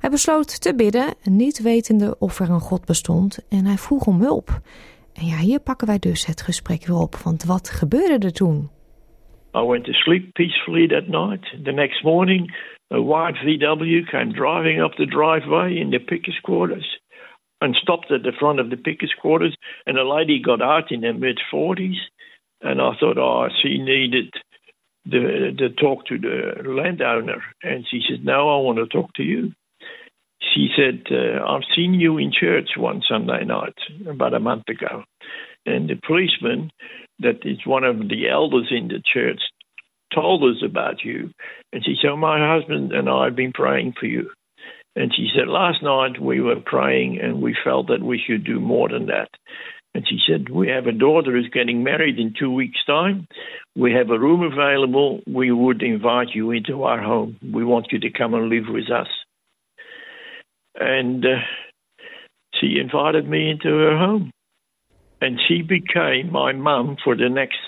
[0.00, 4.20] Hij besloot te bidden, niet wetende of er een God bestond, en hij vroeg om
[4.20, 4.48] hulp.
[5.14, 8.68] En ja, hier pakken wij dus het gesprek weer op, want wat gebeurde er toen?
[9.56, 11.64] I went to sleep peacefully that night.
[11.64, 12.56] The next morning,
[12.94, 17.00] a white VW came driving up the driveway in the pickers' quarters.
[17.60, 19.56] And stopped at the front of the pickers' quarters.
[19.86, 21.96] And a lady got out in her mid 40s.
[22.60, 24.32] And I thought, oh, she needed
[25.04, 27.42] the, the talk to the landowner.
[27.62, 29.52] And she said, no, I want to talk to you.
[30.54, 33.74] She said, uh, I've seen you in church one Sunday night
[34.08, 35.04] about a month ago.
[35.66, 36.70] And the policeman,
[37.20, 39.40] that is one of the elders in the church,
[40.14, 41.30] told us about you.
[41.72, 44.30] And she said, My husband and I have been praying for you.
[44.96, 48.60] And she said, Last night we were praying and we felt that we should do
[48.60, 49.28] more than that.
[49.94, 53.26] And she said, We have a daughter who's getting married in two weeks' time.
[53.76, 55.20] We have a room available.
[55.26, 57.38] We would invite you into our home.
[57.42, 59.08] We want you to come and live with us.
[60.74, 61.40] And uh,
[62.60, 64.30] she invited me into her home.
[65.20, 67.58] And she became my mum for the next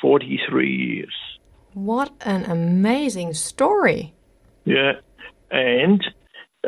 [0.00, 1.14] 43 years.
[1.74, 4.14] What an amazing story.
[4.64, 4.92] Yeah.
[5.50, 6.02] And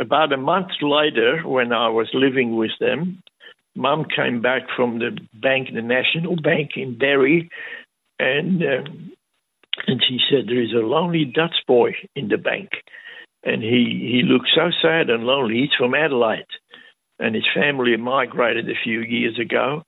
[0.01, 3.23] about a month later, when I was living with them,
[3.75, 7.51] Mum came back from the bank, the National Bank in Derry,
[8.19, 9.13] and um,
[9.87, 12.71] and she said there is a lonely Dutch boy in the bank,
[13.45, 15.57] and he he looks so sad and lonely.
[15.57, 16.47] He's from Adelaide,
[17.19, 19.83] and his family migrated a few years ago,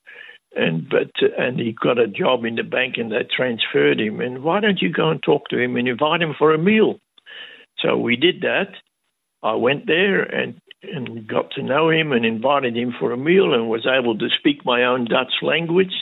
[0.54, 4.20] and but uh, and he got a job in the bank, and they transferred him.
[4.20, 6.98] And why don't you go and talk to him and invite him for a meal?
[7.78, 8.68] So we did that,
[9.42, 13.54] I went there and, and got to know him and invited him for a meal
[13.54, 15.94] and was able to speak my own Dutch language.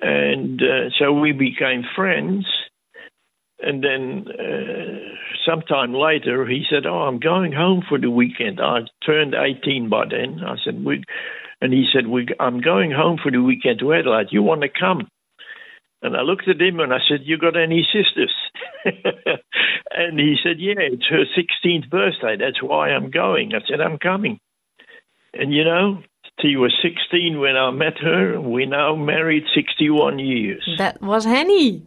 [0.00, 2.46] And uh, so we became friends.
[3.62, 5.14] And then uh,
[5.46, 8.58] sometime later, he said, Oh, I'm going home for the weekend.
[8.60, 10.40] I turned 18 by then.
[10.44, 11.04] I said, we,
[11.60, 14.28] And he said, we, I'm going home for the weekend to Adelaide.
[14.30, 15.08] You want to come?
[16.02, 18.34] And I looked at him and I said, You got any sisters?
[19.90, 22.36] and he said, Yeah, it's her 16th birthday.
[22.36, 23.52] That's why I'm going.
[23.54, 24.40] I said, I'm coming.
[25.34, 26.02] And you know,
[26.40, 28.40] she was 16 when I met her.
[28.40, 30.68] We now married 61 years.
[30.78, 31.86] That was Henny.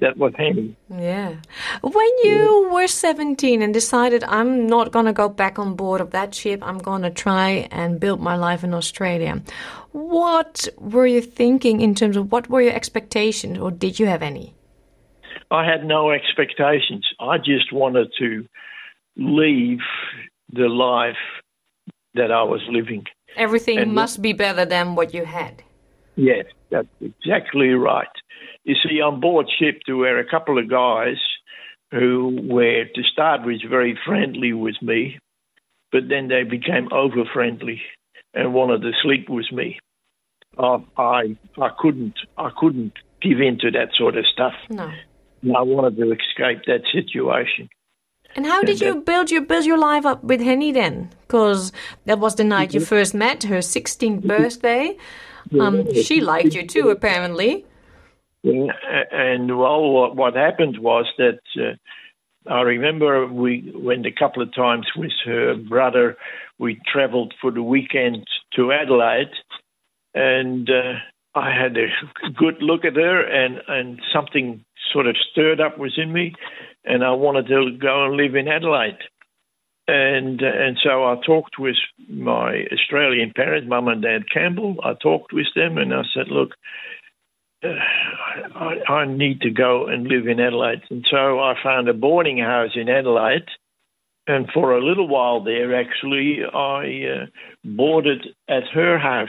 [0.00, 0.76] that was Henny.
[0.90, 1.36] Yeah.
[1.82, 6.10] When you were 17 and decided, I'm not going to go back on board of
[6.10, 9.40] that ship, I'm going to try and build my life in Australia.
[9.92, 14.22] What were you thinking in terms of what were your expectations, or did you have
[14.22, 14.54] any?
[15.52, 17.06] I had no expectations.
[17.20, 18.46] I just wanted to
[19.16, 19.80] leave
[20.50, 21.24] the life
[22.14, 23.04] that I was living.
[23.36, 25.62] Everything And- must be better than what you had.
[26.16, 28.14] Yes, that's exactly right.
[28.64, 31.20] You see, on board ship there were a couple of guys
[31.90, 35.18] who were, to start with, very friendly with me,
[35.90, 37.82] but then they became over friendly
[38.32, 39.78] and wanted to sleep with me.
[40.56, 44.54] Uh, I I couldn't I couldn't give in to that sort of stuff.
[44.68, 44.90] No.
[45.44, 47.68] I wanted to escape that situation.
[48.34, 51.10] And how did you build your build your life up with Henny then?
[51.22, 51.72] Because
[52.06, 54.96] that was the night you first met, her 16th birthday.
[55.60, 57.66] Um, she liked you too, apparently.
[58.42, 58.72] Yeah,
[59.10, 64.54] and well, what, what happened was that uh, I remember we went a couple of
[64.54, 66.16] times with her brother.
[66.58, 68.26] We travelled for the weekend
[68.56, 69.30] to Adelaide,
[70.14, 70.94] and uh,
[71.34, 71.88] I had a
[72.36, 76.34] good look at her, and and something sort of stirred up within me,
[76.84, 78.98] and I wanted to go and live in Adelaide.
[79.88, 81.76] And and so I talked with
[82.08, 84.76] my Australian parents, mum and dad Campbell.
[84.84, 86.52] I talked with them, and I said, "Look,
[87.64, 90.82] I, I need to go and live in Adelaide.
[90.90, 93.48] And so I found a boarding house in Adelaide.
[94.26, 97.26] And for a little while there, actually, I uh,
[97.64, 99.28] boarded at her house.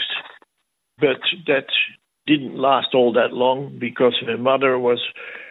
[1.00, 1.66] But that
[2.28, 5.43] didn't last all that long because her mother was, uh,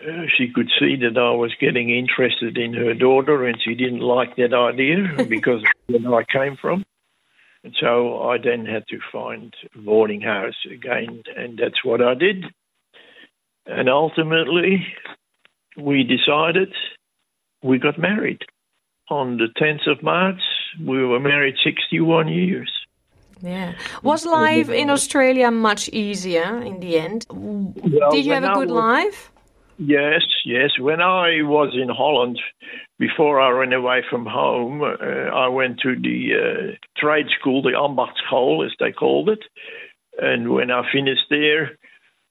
[0.00, 4.00] Uh, she could see that I was getting interested in her daughter and she didn't
[4.00, 6.84] like that idea because of where I came from.
[7.64, 12.14] And so I then had to find a boarding house again, and that's what I
[12.14, 12.44] did.
[13.66, 14.86] And ultimately,
[15.76, 16.72] we decided
[17.62, 18.42] we got married.
[19.10, 20.40] On the 10th of March,
[20.80, 22.70] we were married 61 years.
[23.42, 23.74] Yeah.
[24.02, 27.26] Was life in Australia much easier in the end?
[27.30, 27.72] Well,
[28.12, 29.30] Did you have a good was- life?
[29.78, 30.70] Yes, yes.
[30.80, 32.40] When I was in Holland,
[32.98, 37.70] before I ran away from home, uh, I went to the uh, trade school, the
[37.70, 39.38] Ambachtschool, as they called it.
[40.18, 41.78] And when I finished there,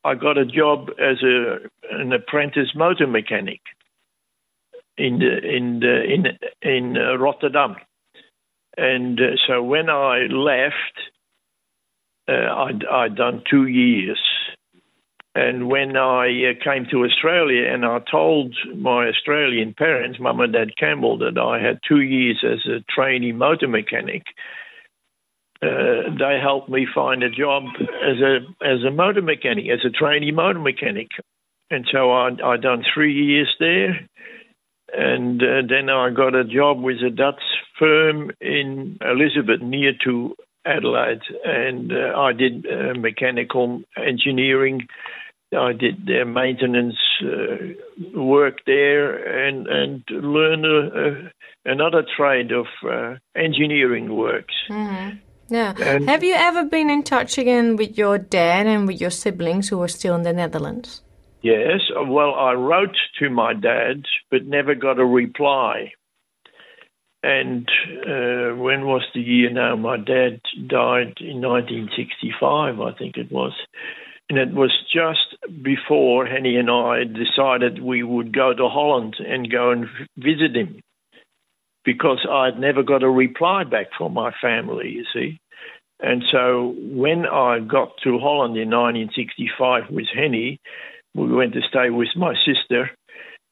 [0.04, 1.60] I got a job as a
[1.92, 3.62] an apprentice motor mechanic
[4.98, 6.26] in the in the in
[6.62, 7.78] in uh, Rotterdam.
[8.76, 10.96] And uh, so when I left,
[12.28, 14.20] uh, I'd, I'd done two years.
[15.38, 20.52] And when I uh, came to Australia and I told my Australian parents, Mum and
[20.52, 24.24] Dad Campbell, that I had two years as a trainee motor mechanic,
[25.62, 29.92] uh, they helped me find a job as a as a motor mechanic, as a
[29.92, 31.10] trainee motor mechanic.
[31.70, 34.10] And so I I done three years there,
[34.92, 37.44] and uh, then I got a job with a Dutch
[37.78, 44.88] firm in Elizabeth, near to Adelaide, and uh, I did uh, mechanical engineering.
[45.56, 49.16] I did their maintenance uh, work there,
[49.48, 51.30] and and learned
[51.66, 54.54] another trade of uh, engineering works.
[54.70, 55.20] Mhm.
[55.50, 55.74] Yeah.
[55.80, 59.70] And- have you ever been in touch again with your dad and with your siblings
[59.70, 61.02] who are still in the Netherlands?
[61.42, 65.94] Yes, well, I wrote to my dad, but never got a reply.
[67.24, 67.70] And
[68.06, 69.76] uh, when was the year now?
[69.76, 73.54] My dad died in 1965, I think it was.
[74.30, 79.50] And it was just before Henny and I decided we would go to Holland and
[79.50, 79.86] go and
[80.18, 80.82] visit him
[81.86, 85.40] because I'd never got a reply back from my family, you see.
[86.02, 90.60] And so when I got to Holland in 1965 with Henny,
[91.16, 92.92] we went to stay with my sister.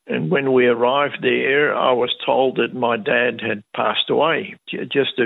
[0.07, 5.19] And when we arrived there, I was told that my dad had passed away just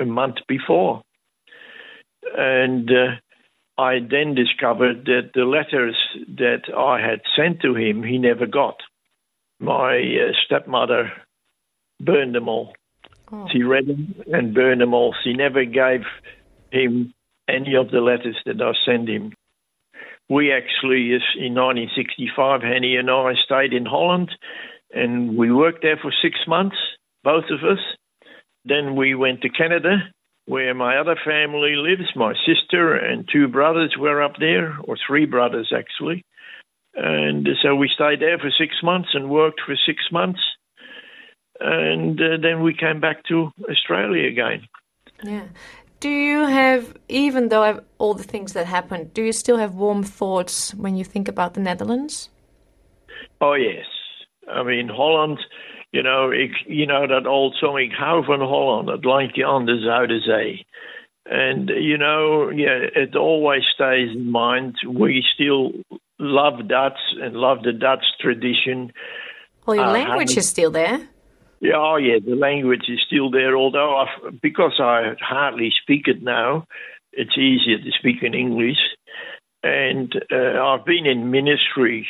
[0.00, 1.02] a month before.
[2.38, 3.16] And uh,
[3.78, 5.96] I then discovered that the letters
[6.36, 8.76] that I had sent to him, he never got.
[9.58, 11.12] My uh, stepmother
[12.00, 12.74] burned them all.
[13.50, 15.14] She read them and burned them all.
[15.24, 16.02] She never gave
[16.70, 17.14] him
[17.48, 19.32] any of the letters that I sent him.
[20.28, 24.30] We actually, in 1965, Henny and I stayed in Holland
[24.92, 26.76] and we worked there for six months,
[27.24, 27.78] both of us.
[28.64, 30.12] Then we went to Canada,
[30.46, 32.10] where my other family lives.
[32.16, 36.24] My sister and two brothers were up there, or three brothers actually.
[36.94, 40.40] And so we stayed there for six months and worked for six months.
[41.60, 44.66] And uh, then we came back to Australia again.
[45.22, 45.46] Yeah.
[46.00, 49.74] Do you have, even though I've, all the things that happened, do you still have
[49.74, 52.28] warm thoughts when you think about the Netherlands?
[53.40, 53.86] Oh yes,
[54.50, 55.38] I mean Holland.
[55.92, 57.78] You know, ik, you know that old song.
[57.78, 58.88] Ik hou van Holland.
[58.88, 60.66] Het landje aan de Zuiderzee.
[61.24, 64.82] And you know, yeah, it always stays in mind.
[64.88, 65.84] We still
[66.16, 68.92] love Dutch and love the Dutch tradition.
[69.66, 70.98] Well, your uh, language is still there.
[71.60, 73.56] Yeah, oh yeah, the language is still there.
[73.56, 76.66] Although, I've, because I hardly speak it now,
[77.12, 78.80] it's easier to speak in English.
[79.62, 82.08] And uh, I've been in ministry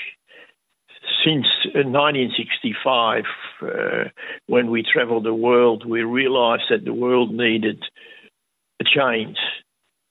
[1.25, 3.25] since 1965.
[3.61, 4.09] Uh,
[4.47, 7.83] when we traveled the world, we realized that the world needed
[8.81, 9.37] a change.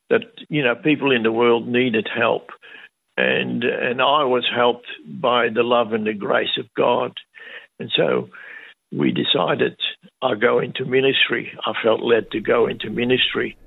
[0.09, 2.49] That you know, people in the world needed help,
[3.17, 7.13] and and I was helped by the love and the grace of God,
[7.79, 8.29] and so
[8.91, 9.77] we decided
[10.21, 11.51] I'll go into ministry.
[11.65, 13.57] I felt led to go into ministry.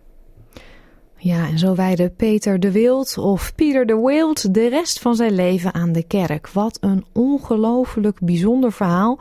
[1.24, 5.34] Ja, en zo wijde Peter de Wild of Pieter de Wild de rest van zijn
[5.34, 6.48] leven aan de kerk.
[6.48, 9.18] Wat een ongelooflijk bijzonder verhaal.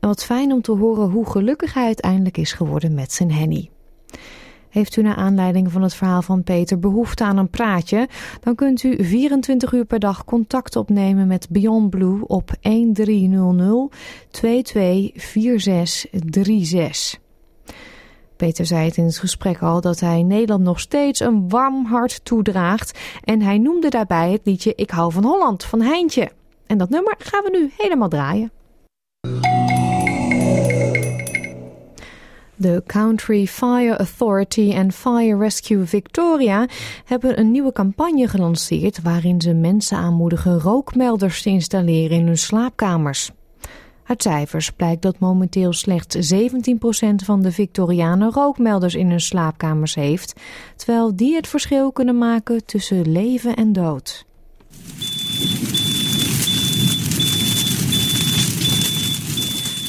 [0.00, 3.70] En wat fijn om te horen hoe gelukkig hij uiteindelijk is geworden met zijn Henny.
[4.68, 8.08] Heeft u naar aanleiding van het verhaal van Peter behoefte aan een praatje?
[8.40, 13.96] Dan kunt u 24 uur per dag contact opnemen met Beyond Blue op 1300
[14.30, 17.22] 224636.
[18.36, 22.24] Peter zei het in het gesprek al dat hij Nederland nog steeds een warm hart
[22.24, 22.98] toedraagt.
[23.24, 26.30] En hij noemde daarbij het liedje Ik hou van Holland van Heintje.
[26.66, 28.50] En dat nummer gaan we nu helemaal draaien.
[32.56, 36.66] De Country Fire Authority en Fire Rescue Victoria
[37.04, 43.30] hebben een nieuwe campagne gelanceerd waarin ze mensen aanmoedigen rookmelders te installeren in hun slaapkamers.
[44.06, 46.38] Uit cijfers blijkt dat momenteel slechts 17%
[47.24, 50.40] van de Victorianen rookmelders in hun slaapkamers heeft,
[50.76, 54.24] terwijl die het verschil kunnen maken tussen leven en dood.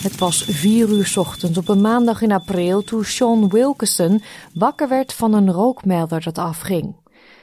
[0.01, 5.13] Het was vier uur ochtends op een maandag in april toen Sean Wilkinson wakker werd
[5.13, 6.95] van een rookmelder dat afging.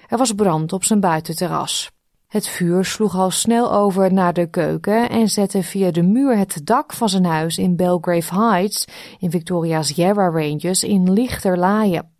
[0.08, 1.90] Er was brand op zijn buitenterras.
[2.32, 6.60] Het vuur sloeg al snel over naar de keuken en zette via de muur het
[6.64, 8.84] dak van zijn huis in Belgrave Heights
[9.18, 12.10] in Victoria's Yarra Ranges in lichter laaien.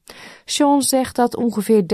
[0.44, 1.86] Sean zegt dat ongeveer 30%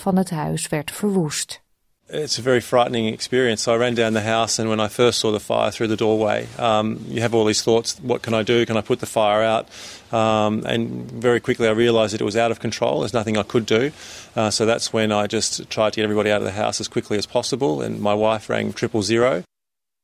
[0.00, 1.64] van het huis werd verwoest.
[2.08, 3.66] It's a very frightening experience.
[3.66, 6.46] I ran down the house, and when I first saw the fire through the doorway,
[6.56, 8.64] um, you have all these thoughts: what can I do?
[8.64, 9.66] Can I put the fire out?
[10.12, 13.00] Um, and very quickly, I realised that it was out of control.
[13.00, 13.90] There's nothing I could do.
[14.36, 16.86] Uh, so that's when I just tried to get everybody out of the house as
[16.86, 17.82] quickly as possible.
[17.82, 19.42] And my wife rang triple zero.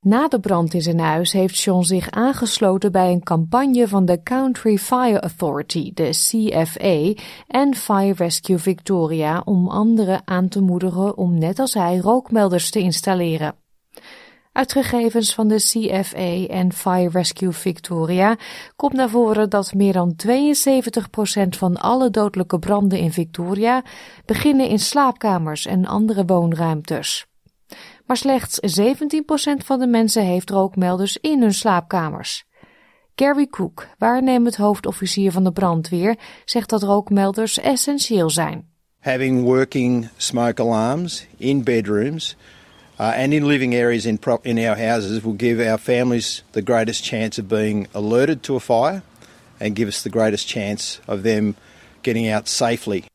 [0.05, 4.22] Na de brand in zijn huis heeft Sean zich aangesloten bij een campagne van de
[4.22, 11.38] Country Fire Authority, de CFA, en Fire Rescue Victoria om anderen aan te moedigen om
[11.38, 13.55] net als hij rookmelders te installeren.
[14.53, 18.36] Uit gegevens van de CFA en Fire Rescue Victoria
[18.76, 23.82] komt naar voren dat meer dan 72% van alle dodelijke branden in Victoria
[24.24, 27.26] beginnen in slaapkamers en andere woonruimtes
[28.07, 32.44] maar slechts 17% van de mensen heeft rookmelders in hun slaapkamers.
[33.14, 38.70] Gary Cook, waarnemend hoofdofficier van de brandweer, zegt dat rookmelders essentieel zijn.
[39.00, 42.36] Having working smoke alarms in bedrooms
[43.00, 47.05] uh, and in living areas in, in our houses will give our families the greatest
[47.05, 49.03] chance of being alerted to a fire
[49.59, 51.57] and give us the greatest chance of them
[52.03, 53.11] getting out safely.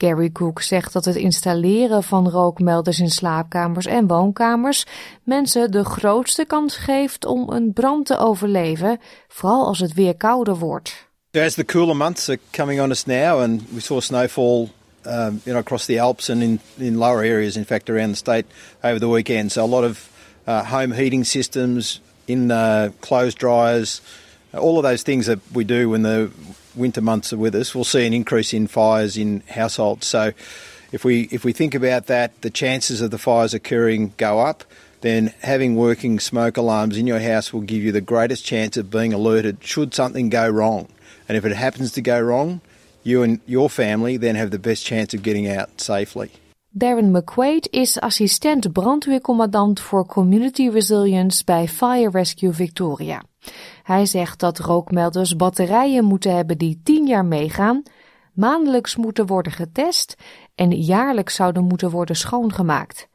[0.00, 4.86] Gary Cook zegt dat het installeren van rookmelders in slaapkamers en woonkamers
[5.22, 10.56] mensen de grootste kans geeft om een brand te overleven, vooral als het weer kouder
[10.56, 11.08] wordt.
[11.32, 14.68] As the cooler months are coming on us now and we saw snowfall
[15.06, 18.16] um, you know, across the Alps and in, in lower areas, in fact, around the
[18.16, 18.44] state
[18.82, 19.52] over the weekend.
[19.52, 20.10] So a lot of
[20.46, 24.00] uh, home heating systems, in uh, clothes dryers,
[24.52, 26.30] all of those things that we do when the
[26.80, 30.06] winter months are with us, we'll see an increase in fires in households.
[30.06, 30.32] So
[30.90, 34.64] if we if we think about that, the chances of the fires occurring go up.
[35.02, 38.90] Then having working smoke alarms in your house will give you the greatest chance of
[38.90, 40.88] being alerted should something go wrong.
[41.28, 42.60] And if it happens to go wrong,
[43.02, 46.30] you and your family then have the best chance of getting out safely.
[46.72, 53.22] Darren McQuaid is assistent brandweercommandant voor Community Resilience bij Fire Rescue Victoria.
[53.90, 57.82] Hij zegt dat rookmelders batterijen moeten hebben die 10 jaar meegaan,
[58.34, 60.14] maandelijks moeten worden getest
[60.54, 63.08] en jaarlijks zouden moeten worden schoongemaakt.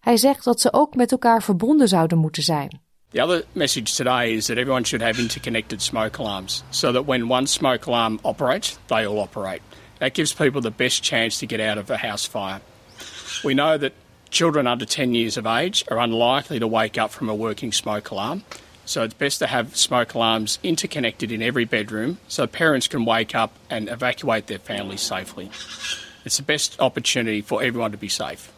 [0.00, 2.80] Hij zegt dat ze ook met elkaar verbonden zouden moeten zijn.
[3.10, 7.30] The other message today is that everyone should have interconnected smoke alarms so that when
[7.30, 9.60] one smoke alarm operates, they all operate.
[9.98, 12.60] That gives people the best chance to get out of a house fire.
[13.44, 13.92] We know that
[14.28, 18.10] children under 10 years of age are unlikely to wake up from a working smoke
[18.14, 18.42] alarm.
[18.88, 23.34] So it's best to have smoke alarms interconnected in every bedroom so parents can wake
[23.34, 25.50] up and evacuate their families safely.
[26.24, 28.50] It's the best opportunity for everyone to be safe.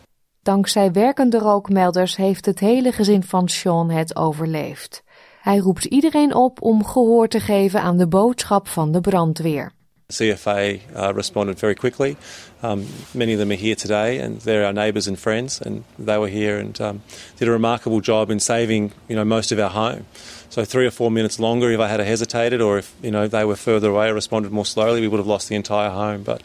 [0.43, 5.03] Dankzij werkende rookmelders heeft het hele gezin van Sean het overleefd.
[5.41, 9.72] Hij roept iedereen op om gehoor te geven aan de boodschap van de brandweer.
[10.11, 12.16] CFA uh, responded very quickly.
[12.62, 16.18] Um, many of them are here today, and they're our neighbours and friends, and they
[16.18, 17.02] were here and um,
[17.38, 20.04] did a remarkable job in saving, you know, most of our home.
[20.50, 23.44] So three or four minutes longer, if I had hesitated, or if you know they
[23.44, 26.22] were further away or responded more slowly, we would have lost the entire home.
[26.22, 26.42] But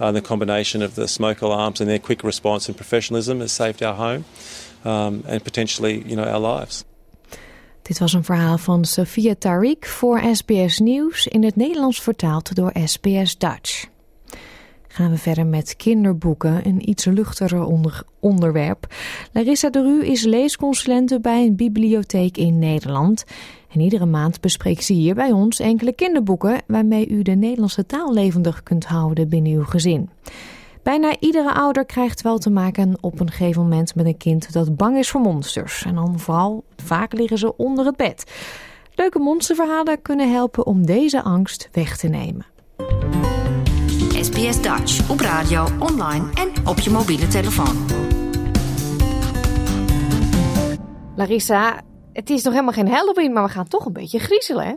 [0.00, 3.82] uh, the combination of the smoke alarms and their quick response and professionalism has saved
[3.82, 4.24] our home
[4.84, 6.84] um, and potentially, you know, our lives.
[7.88, 12.72] Dit was een verhaal van Sophia Tariq voor SBS Nieuws in het Nederlands vertaald door
[12.84, 13.86] SBS Dutch.
[14.88, 18.94] Gaan we verder met kinderboeken, een iets luchtiger onder onderwerp.
[19.32, 23.24] Larissa de Ru is leesconsulente bij een bibliotheek in Nederland.
[23.72, 28.12] En iedere maand bespreekt ze hier bij ons enkele kinderboeken waarmee u de Nederlandse taal
[28.12, 30.08] levendig kunt houden binnen uw gezin.
[30.88, 34.76] Bijna iedere ouder krijgt wel te maken op een gegeven moment met een kind dat
[34.76, 35.84] bang is voor monsters.
[35.84, 38.24] En dan vooral vaak liggen ze onder het bed.
[38.94, 42.46] Leuke monsterverhalen kunnen helpen om deze angst weg te nemen.
[44.20, 47.86] SBS Dutch op radio, online en op je mobiele telefoon.
[51.16, 51.80] Larissa,
[52.12, 54.74] het is nog helemaal geen Halloween, maar we gaan toch een beetje griezelen, hè?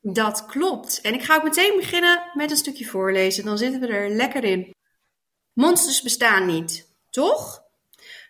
[0.00, 1.00] Dat klopt.
[1.00, 3.44] En ik ga ook meteen beginnen met een stukje voorlezen.
[3.44, 4.78] Dan zitten we er lekker in.
[5.60, 7.64] Monsters bestaan niet, toch?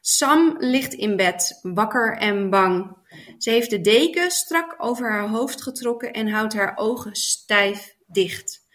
[0.00, 2.96] Sam ligt in bed, wakker en bang.
[3.38, 8.66] Ze heeft de deken strak over haar hoofd getrokken en houdt haar ogen stijf dicht.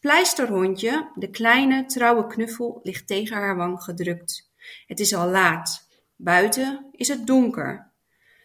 [0.00, 4.50] Pleisterhondje, de kleine, trouwe knuffel, ligt tegen haar wang gedrukt.
[4.86, 5.88] Het is al laat.
[6.16, 7.92] Buiten is het donker.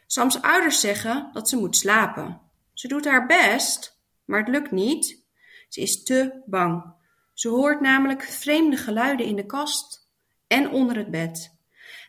[0.08, 2.42] Sams ouders zeggen dat ze moet slapen.
[2.74, 5.24] Ze doet haar best, maar het lukt niet.
[5.68, 6.98] Ze is te bang.
[7.40, 10.10] Ze hoort namelijk vreemde geluiden in de kast
[10.48, 11.58] en onder het bed.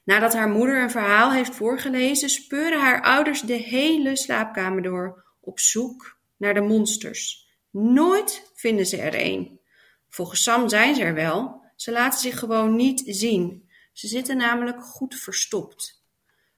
[0.05, 5.59] Nadat haar moeder een verhaal heeft voorgelezen, speuren haar ouders de hele slaapkamer door op
[5.59, 7.49] zoek naar de monsters.
[7.71, 9.61] Nooit vinden ze er een.
[10.09, 13.71] Volgens Sam zijn ze er wel, ze laten zich gewoon niet zien.
[13.93, 16.05] Ze zitten namelijk goed verstopt.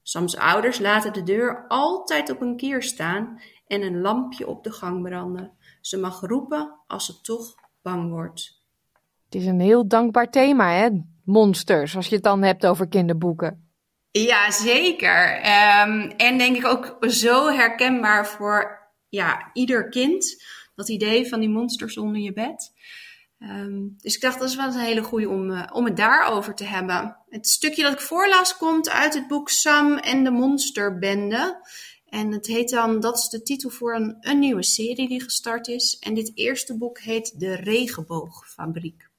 [0.02, 4.72] Sams ouders laten de deur altijd op een kier staan en een lampje op de
[4.72, 5.56] gang branden.
[5.80, 8.61] Ze mag roepen als ze toch bang wordt.
[9.32, 10.88] Het is een heel dankbaar thema, hè?
[11.24, 13.70] Monsters, als je het dan hebt over kinderboeken.
[14.10, 15.40] Ja, zeker.
[15.40, 18.78] Ehm, en denk ik ook zo herkenbaar voor
[19.08, 20.44] ja, ieder kind.
[20.74, 22.72] Dat idee van die monsters onder je bed.
[23.38, 26.54] Ehm, dus ik dacht, dat is wel een hele goede om, uh, om het daarover
[26.54, 27.16] te hebben.
[27.28, 31.66] Het stukje dat ik voorlas komt uit het boek Sam en de Monsterbende.
[32.06, 35.68] En het heet dan, dat is de titel voor een, een nieuwe serie die gestart
[35.68, 35.96] is.
[36.00, 39.10] En dit eerste boek heet De Regenboogfabriek.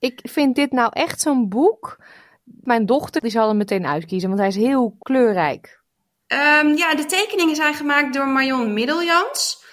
[0.00, 1.98] Ik vind dit nou echt zo'n boek.
[2.44, 5.80] Mijn dochter die zal hem meteen uitkiezen, want hij is heel kleurrijk.
[6.26, 9.64] Um, ja, de tekeningen zijn gemaakt door Marion Middeljans.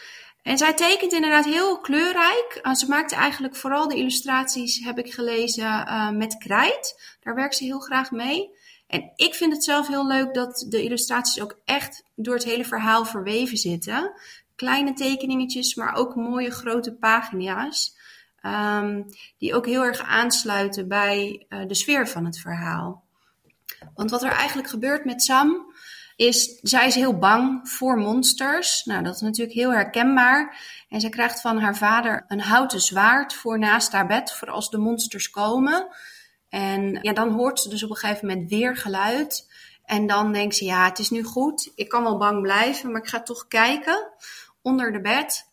[0.42, 2.60] En zij tekent inderdaad heel kleurrijk.
[2.64, 7.18] Uh, ze maakte eigenlijk vooral de illustraties, heb ik gelezen, uh, met krijt.
[7.20, 8.50] Daar werkt ze heel graag mee.
[8.88, 12.66] En ik vind het zelf heel leuk dat de illustraties ook echt door het hele
[12.66, 14.12] verhaal verweven zitten.
[14.56, 17.97] Kleine tekeningetjes, maar ook mooie grote pagina's.
[18.48, 19.06] Um,
[19.38, 23.04] die ook heel erg aansluiten bij uh, de sfeer van het verhaal.
[23.94, 25.74] Want wat er eigenlijk gebeurt met Sam
[26.16, 28.84] is, zij is heel bang voor monsters.
[28.86, 30.58] Nou, dat is natuurlijk heel herkenbaar.
[30.90, 34.70] En zij krijgt van haar vader een houten zwaard voor naast haar bed, voor als
[34.70, 35.88] de monsters komen.
[36.50, 39.52] En ja, dan hoort ze dus op een gegeven moment weer geluid.
[39.84, 41.72] En dan denkt ze, ja, het is nu goed.
[41.76, 44.12] Ik kan wel bang blijven, maar ik ga toch kijken
[44.62, 45.46] onder de bed.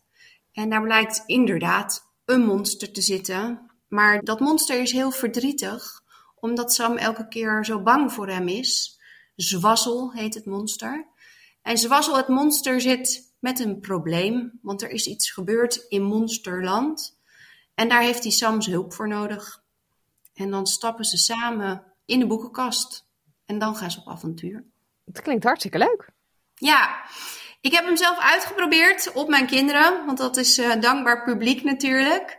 [0.53, 3.71] En daar blijkt inderdaad een monster te zitten.
[3.87, 6.03] Maar dat monster is heel verdrietig,
[6.35, 8.99] omdat Sam elke keer zo bang voor hem is.
[9.35, 11.07] Zwassel heet het monster.
[11.61, 17.19] En Zwassel, het monster, zit met een probleem, want er is iets gebeurd in Monsterland.
[17.75, 19.63] En daar heeft hij Sam's hulp voor nodig.
[20.33, 23.07] En dan stappen ze samen in de boekenkast.
[23.45, 24.63] En dan gaan ze op avontuur.
[25.05, 26.09] Het klinkt hartstikke leuk.
[26.55, 27.05] Ja,
[27.65, 32.37] ik heb hem zelf uitgeprobeerd op mijn kinderen, want dat is uh, dankbaar publiek natuurlijk.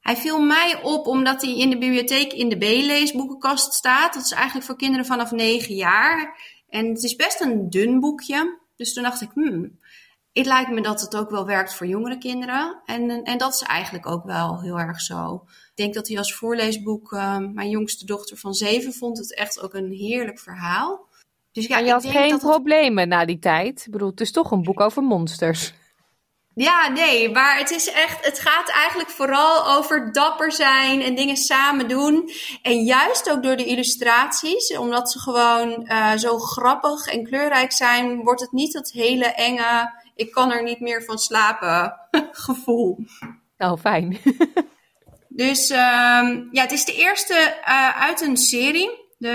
[0.00, 4.14] Hij viel mij op omdat hij in de bibliotheek in de B-leesboekenkast staat.
[4.14, 6.40] Dat is eigenlijk voor kinderen vanaf 9 jaar.
[6.68, 8.58] En het is best een dun boekje.
[8.76, 9.78] Dus toen dacht ik, hmm.
[10.32, 12.80] het lijkt me dat het ook wel werkt voor jongere kinderen.
[12.84, 15.34] En, en dat is eigenlijk ook wel heel erg zo.
[15.44, 19.60] Ik denk dat hij als voorleesboek, uh, mijn jongste dochter van zeven, vond het echt
[19.60, 21.05] ook een heerlijk verhaal.
[21.56, 23.84] Dus ja, en je had geen problemen na die tijd?
[23.86, 25.72] Ik bedoel, het is toch een boek over monsters.
[26.54, 31.36] Ja, nee, maar het is echt, het gaat eigenlijk vooral over dapper zijn en dingen
[31.36, 32.30] samen doen.
[32.62, 38.22] En juist ook door de illustraties, omdat ze gewoon uh, zo grappig en kleurrijk zijn,
[38.22, 42.00] wordt het niet dat hele enge, ik kan er niet meer van slapen
[42.46, 42.98] gevoel.
[43.58, 44.18] Oh, fijn.
[45.28, 49.05] dus um, ja, het is de eerste uh, uit een serie.
[49.16, 49.28] De,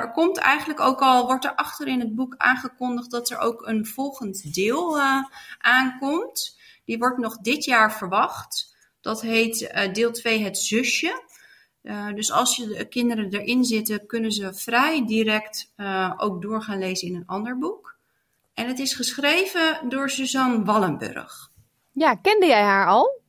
[0.00, 3.66] er komt eigenlijk ook al, wordt er achter in het boek aangekondigd dat er ook
[3.66, 5.24] een volgend deel uh,
[5.58, 6.58] aankomt.
[6.84, 8.76] Die wordt nog dit jaar verwacht.
[9.00, 11.22] Dat heet uh, deel 2 Het Zusje.
[11.82, 15.72] Uh, dus als je de kinderen erin zitten, kunnen ze vrij direct
[16.16, 17.96] ook door gaan lezen in een ander boek.
[18.54, 21.50] En het is geschreven door Suzanne Wallenburg.
[21.92, 23.20] Ja, kende jij haar al?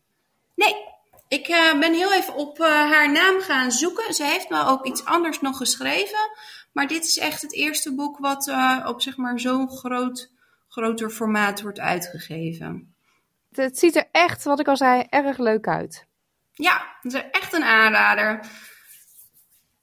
[0.56, 0.89] Nee,
[1.30, 4.14] ik uh, ben heel even op uh, haar naam gaan zoeken.
[4.14, 6.30] Ze heeft me ook iets anders nog geschreven.
[6.72, 10.32] Maar dit is echt het eerste boek wat uh, op zeg maar zo'n groot,
[10.68, 12.94] groter formaat wordt uitgegeven.
[13.52, 16.06] Het ziet er echt, wat ik al zei, erg leuk uit.
[16.52, 18.40] Ja, het is echt een aanrader.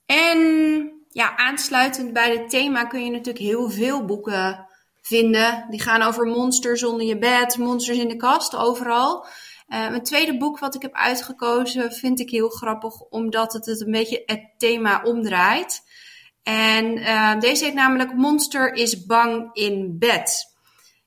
[0.07, 4.67] En ja, aansluitend bij het thema kun je natuurlijk heel veel boeken
[5.01, 5.67] vinden.
[5.71, 9.27] Die gaan over monsters onder je bed, monsters in de kast, overal.
[9.69, 13.81] Uh, mijn tweede boek wat ik heb uitgekozen vind ik heel grappig, omdat het het
[13.81, 15.83] een beetje het thema omdraait.
[16.43, 20.55] En uh, deze heet namelijk Monster is bang in bed.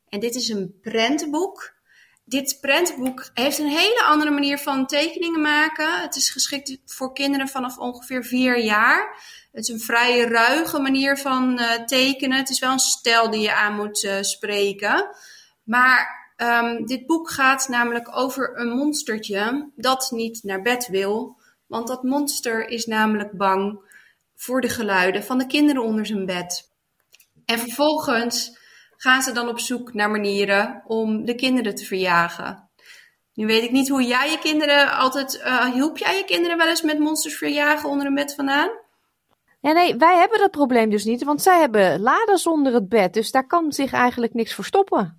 [0.09, 1.77] En dit is een prentenboek.
[2.25, 6.01] Dit prentenboek heeft een hele andere manier van tekeningen maken.
[6.01, 9.17] Het is geschikt voor kinderen vanaf ongeveer vier jaar.
[9.51, 12.37] Het is een vrij ruige manier van uh, tekenen.
[12.37, 15.09] Het is wel een stijl die je aan moet spreken.
[15.63, 21.37] Maar um, dit boek gaat namelijk over een monstertje dat niet naar bed wil.
[21.67, 23.79] Want dat monster is namelijk bang
[24.35, 26.71] voor de geluiden van de kinderen onder zijn bed.
[27.45, 28.57] En vervolgens
[28.97, 32.69] gaan ze dan op zoek naar manieren om de kinderen te verjagen.
[33.33, 35.41] Nu weet ik niet hoe jij je kinderen altijd.
[35.45, 38.69] Uh, hielp jij je kinderen wel eens met monsters verjagen onder een bed vandaan?
[39.61, 43.13] Ja, nee, wij hebben dat probleem dus niet, want zij hebben laders onder het bed,
[43.13, 45.18] dus daar kan zich eigenlijk niks verstoppen.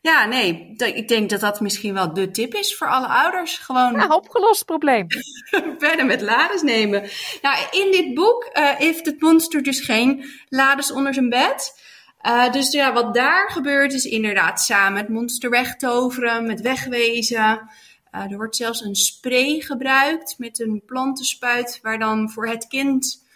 [0.00, 3.58] Ja, nee, ik denk dat dat misschien wel de tip is voor alle ouders.
[3.58, 5.06] Gewoon ja, opgelost probleem.
[5.78, 7.08] verder met laders nemen.
[7.42, 11.80] Nou, in dit boek uh, heeft het monster dus geen laders onder zijn bed.
[12.26, 17.70] Uh, dus ja, wat daar gebeurt is inderdaad samen het monster wegtoveren, met wegwezen.
[18.14, 23.28] Uh, er wordt zelfs een spray gebruikt met een plantenspuit waar dan voor het kind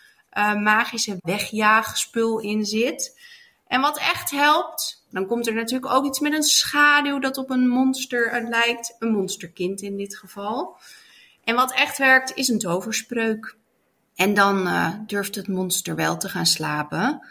[0.56, 3.20] magische wegjaagspul in zit.
[3.66, 7.50] En wat echt helpt, dan komt er natuurlijk ook iets met een schaduw dat op
[7.50, 8.96] een monster lijkt.
[8.98, 10.76] Een monsterkind in dit geval.
[11.44, 13.56] En wat echt werkt, is een toverspreuk.
[14.14, 17.26] En dan uh, durft het monster wel te gaan slapen.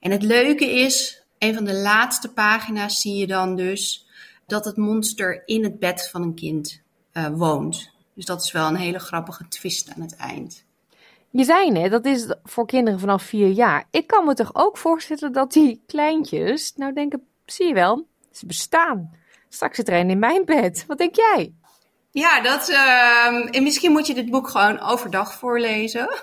[0.00, 4.06] En het leuke is, een van de laatste pagina's zie je dan dus
[4.46, 6.82] dat het monster in het bed van een kind
[7.12, 7.90] uh, woont.
[8.14, 10.64] Dus dat is wel een hele grappige twist aan het eind.
[11.36, 13.84] Je zei net, dat is voor kinderen vanaf vier jaar.
[13.90, 18.46] Ik kan me toch ook voorstellen dat die kleintjes nou denken, zie je wel, ze
[18.46, 19.10] bestaan.
[19.48, 20.84] Straks zit er een in mijn bed.
[20.86, 21.54] Wat denk jij?
[22.10, 26.08] Ja, dat, uh, en misschien moet je dit boek gewoon overdag voorlezen.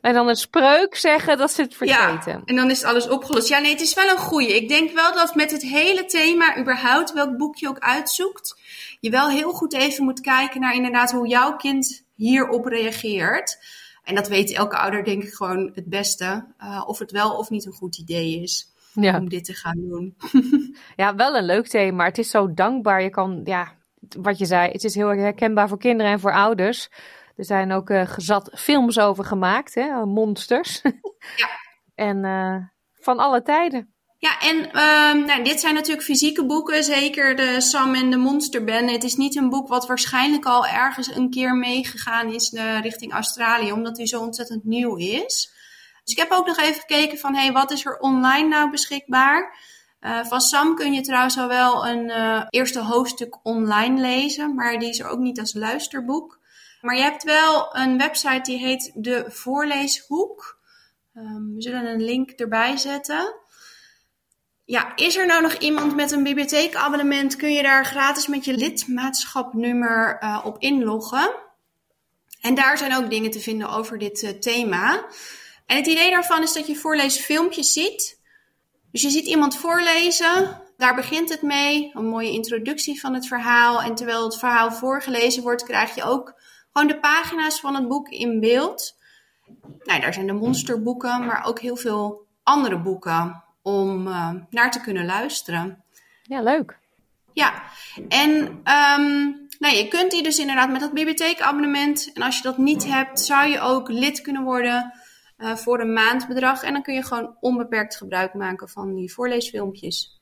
[0.00, 2.32] en dan een spreuk zeggen dat ze het vergeten.
[2.32, 3.48] Ja, en dan is alles opgelost.
[3.48, 4.56] Ja, nee, het is wel een goeie.
[4.56, 8.58] Ik denk wel dat met het hele thema, überhaupt welk boek je ook uitzoekt,
[9.00, 13.58] je wel heel goed even moet kijken naar inderdaad hoe jouw kind hierop reageert.
[14.04, 16.46] En dat weet elke ouder denk ik gewoon het beste.
[16.60, 19.18] Uh, of het wel of niet een goed idee is ja.
[19.18, 20.16] om dit te gaan doen.
[20.96, 23.02] ja, wel een leuk thema, maar het is zo dankbaar.
[23.02, 23.76] Je kan, ja,
[24.18, 26.88] wat je zei, het is heel herkenbaar voor kinderen en voor ouders.
[27.36, 30.80] Er zijn ook uh, gezat films over gemaakt, hè, monsters.
[31.36, 31.48] ja.
[32.06, 32.56] en uh,
[32.92, 33.94] van alle tijden.
[34.20, 38.64] Ja, en um, nou, dit zijn natuurlijk fysieke boeken, zeker de Sam en de Monster
[38.66, 43.12] Het is niet een boek wat waarschijnlijk al ergens een keer meegegaan is uh, richting
[43.12, 45.52] Australië, omdat hij zo ontzettend nieuw is.
[46.04, 49.58] Dus ik heb ook nog even gekeken van, hey, wat is er online nou beschikbaar?
[50.00, 54.78] Uh, van Sam kun je trouwens al wel een uh, eerste hoofdstuk online lezen, maar
[54.78, 56.38] die is er ook niet als luisterboek.
[56.80, 60.58] Maar je hebt wel een website die heet De Voorleeshoek.
[61.14, 63.34] Um, we zullen een link erbij zetten.
[64.70, 67.36] Ja, is er nou nog iemand met een bibliotheekabonnement?
[67.36, 71.34] Kun je daar gratis met je lidmaatschapnummer uh, op inloggen.
[72.40, 75.06] En daar zijn ook dingen te vinden over dit uh, thema.
[75.66, 78.20] En het idee daarvan is dat je voorleesfilmpjes ziet.
[78.92, 83.82] Dus je ziet iemand voorlezen, daar begint het mee, een mooie introductie van het verhaal.
[83.82, 86.34] En terwijl het verhaal voorgelezen wordt, krijg je ook
[86.72, 88.96] gewoon de pagina's van het boek in beeld.
[89.82, 94.80] Nou, daar zijn de monsterboeken, maar ook heel veel andere boeken om uh, naar te
[94.80, 95.84] kunnen luisteren.
[96.22, 96.78] Ja, leuk.
[97.32, 97.62] Ja,
[98.08, 102.10] en um, nou, je kunt die dus inderdaad met dat bibliotheekabonnement.
[102.14, 104.92] En als je dat niet hebt, zou je ook lid kunnen worden
[105.38, 106.62] uh, voor een maandbedrag.
[106.62, 110.20] En dan kun je gewoon onbeperkt gebruik maken van die voorleesfilmpjes.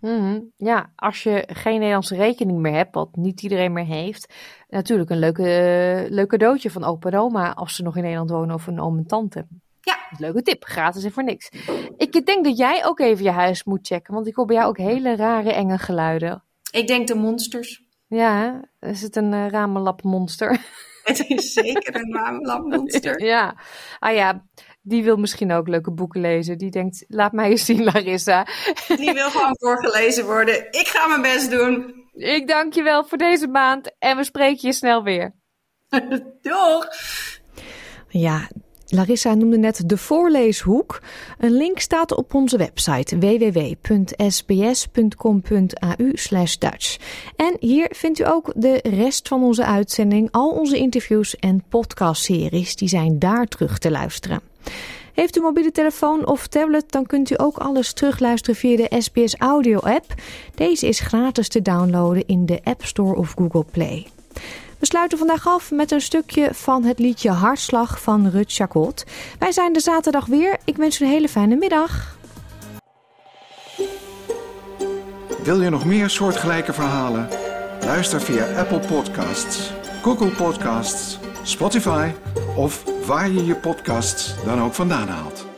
[0.00, 4.34] Mm, ja, als je geen Nederlandse rekening meer hebt, wat niet iedereen meer heeft,
[4.68, 8.30] natuurlijk een leuke, uh, leuk cadeautje van opa en oma als ze nog in Nederland
[8.30, 9.46] wonen of een oom en tante.
[9.80, 9.96] Ja.
[10.18, 11.48] Leuke tip, gratis en voor niks.
[11.96, 14.68] Ik denk dat jij ook even je huis moet checken, want ik hoor bij jou
[14.68, 16.44] ook hele rare enge geluiden.
[16.70, 17.82] Ik denk de monsters.
[18.06, 20.58] Ja, is het een uh, ramenlapmonster?
[21.04, 23.22] Het is zeker een ramenlapmonster.
[23.34, 23.56] ja.
[23.98, 24.46] Ah ja,
[24.82, 26.58] die wil misschien ook leuke boeken lezen.
[26.58, 28.46] Die denkt, laat mij eens zien, Larissa.
[28.86, 30.66] Die wil gewoon voorgelezen worden.
[30.70, 31.94] Ik ga mijn best doen.
[32.12, 35.34] Ik dank je wel voor deze maand en we spreken je snel weer.
[36.40, 36.88] Doeg!
[38.08, 38.48] Ja,
[38.92, 41.02] Larissa noemde net de voorleeshoek.
[41.38, 44.12] Een link staat op onze website www.sbs.com.au
[46.58, 46.96] Dutch.
[47.36, 52.76] En hier vindt u ook de rest van onze uitzending, al onze interviews en podcastseries,
[52.76, 54.40] die zijn daar terug te luisteren.
[55.14, 59.36] Heeft u mobiele telefoon of tablet, dan kunt u ook alles terugluisteren via de SBS
[59.36, 60.14] Audio app.
[60.54, 64.06] Deze is gratis te downloaden in de App Store of Google Play.
[64.80, 69.04] We sluiten vandaag af met een stukje van het liedje Hartslag van Rut Chacot.
[69.38, 70.58] Wij zijn de zaterdag weer.
[70.64, 72.18] Ik wens u een hele fijne middag.
[75.42, 77.28] Wil je nog meer soortgelijke verhalen?
[77.84, 79.72] Luister via Apple Podcasts,
[80.02, 82.10] Google Podcasts, Spotify
[82.56, 85.49] of waar je je podcasts dan ook vandaan haalt.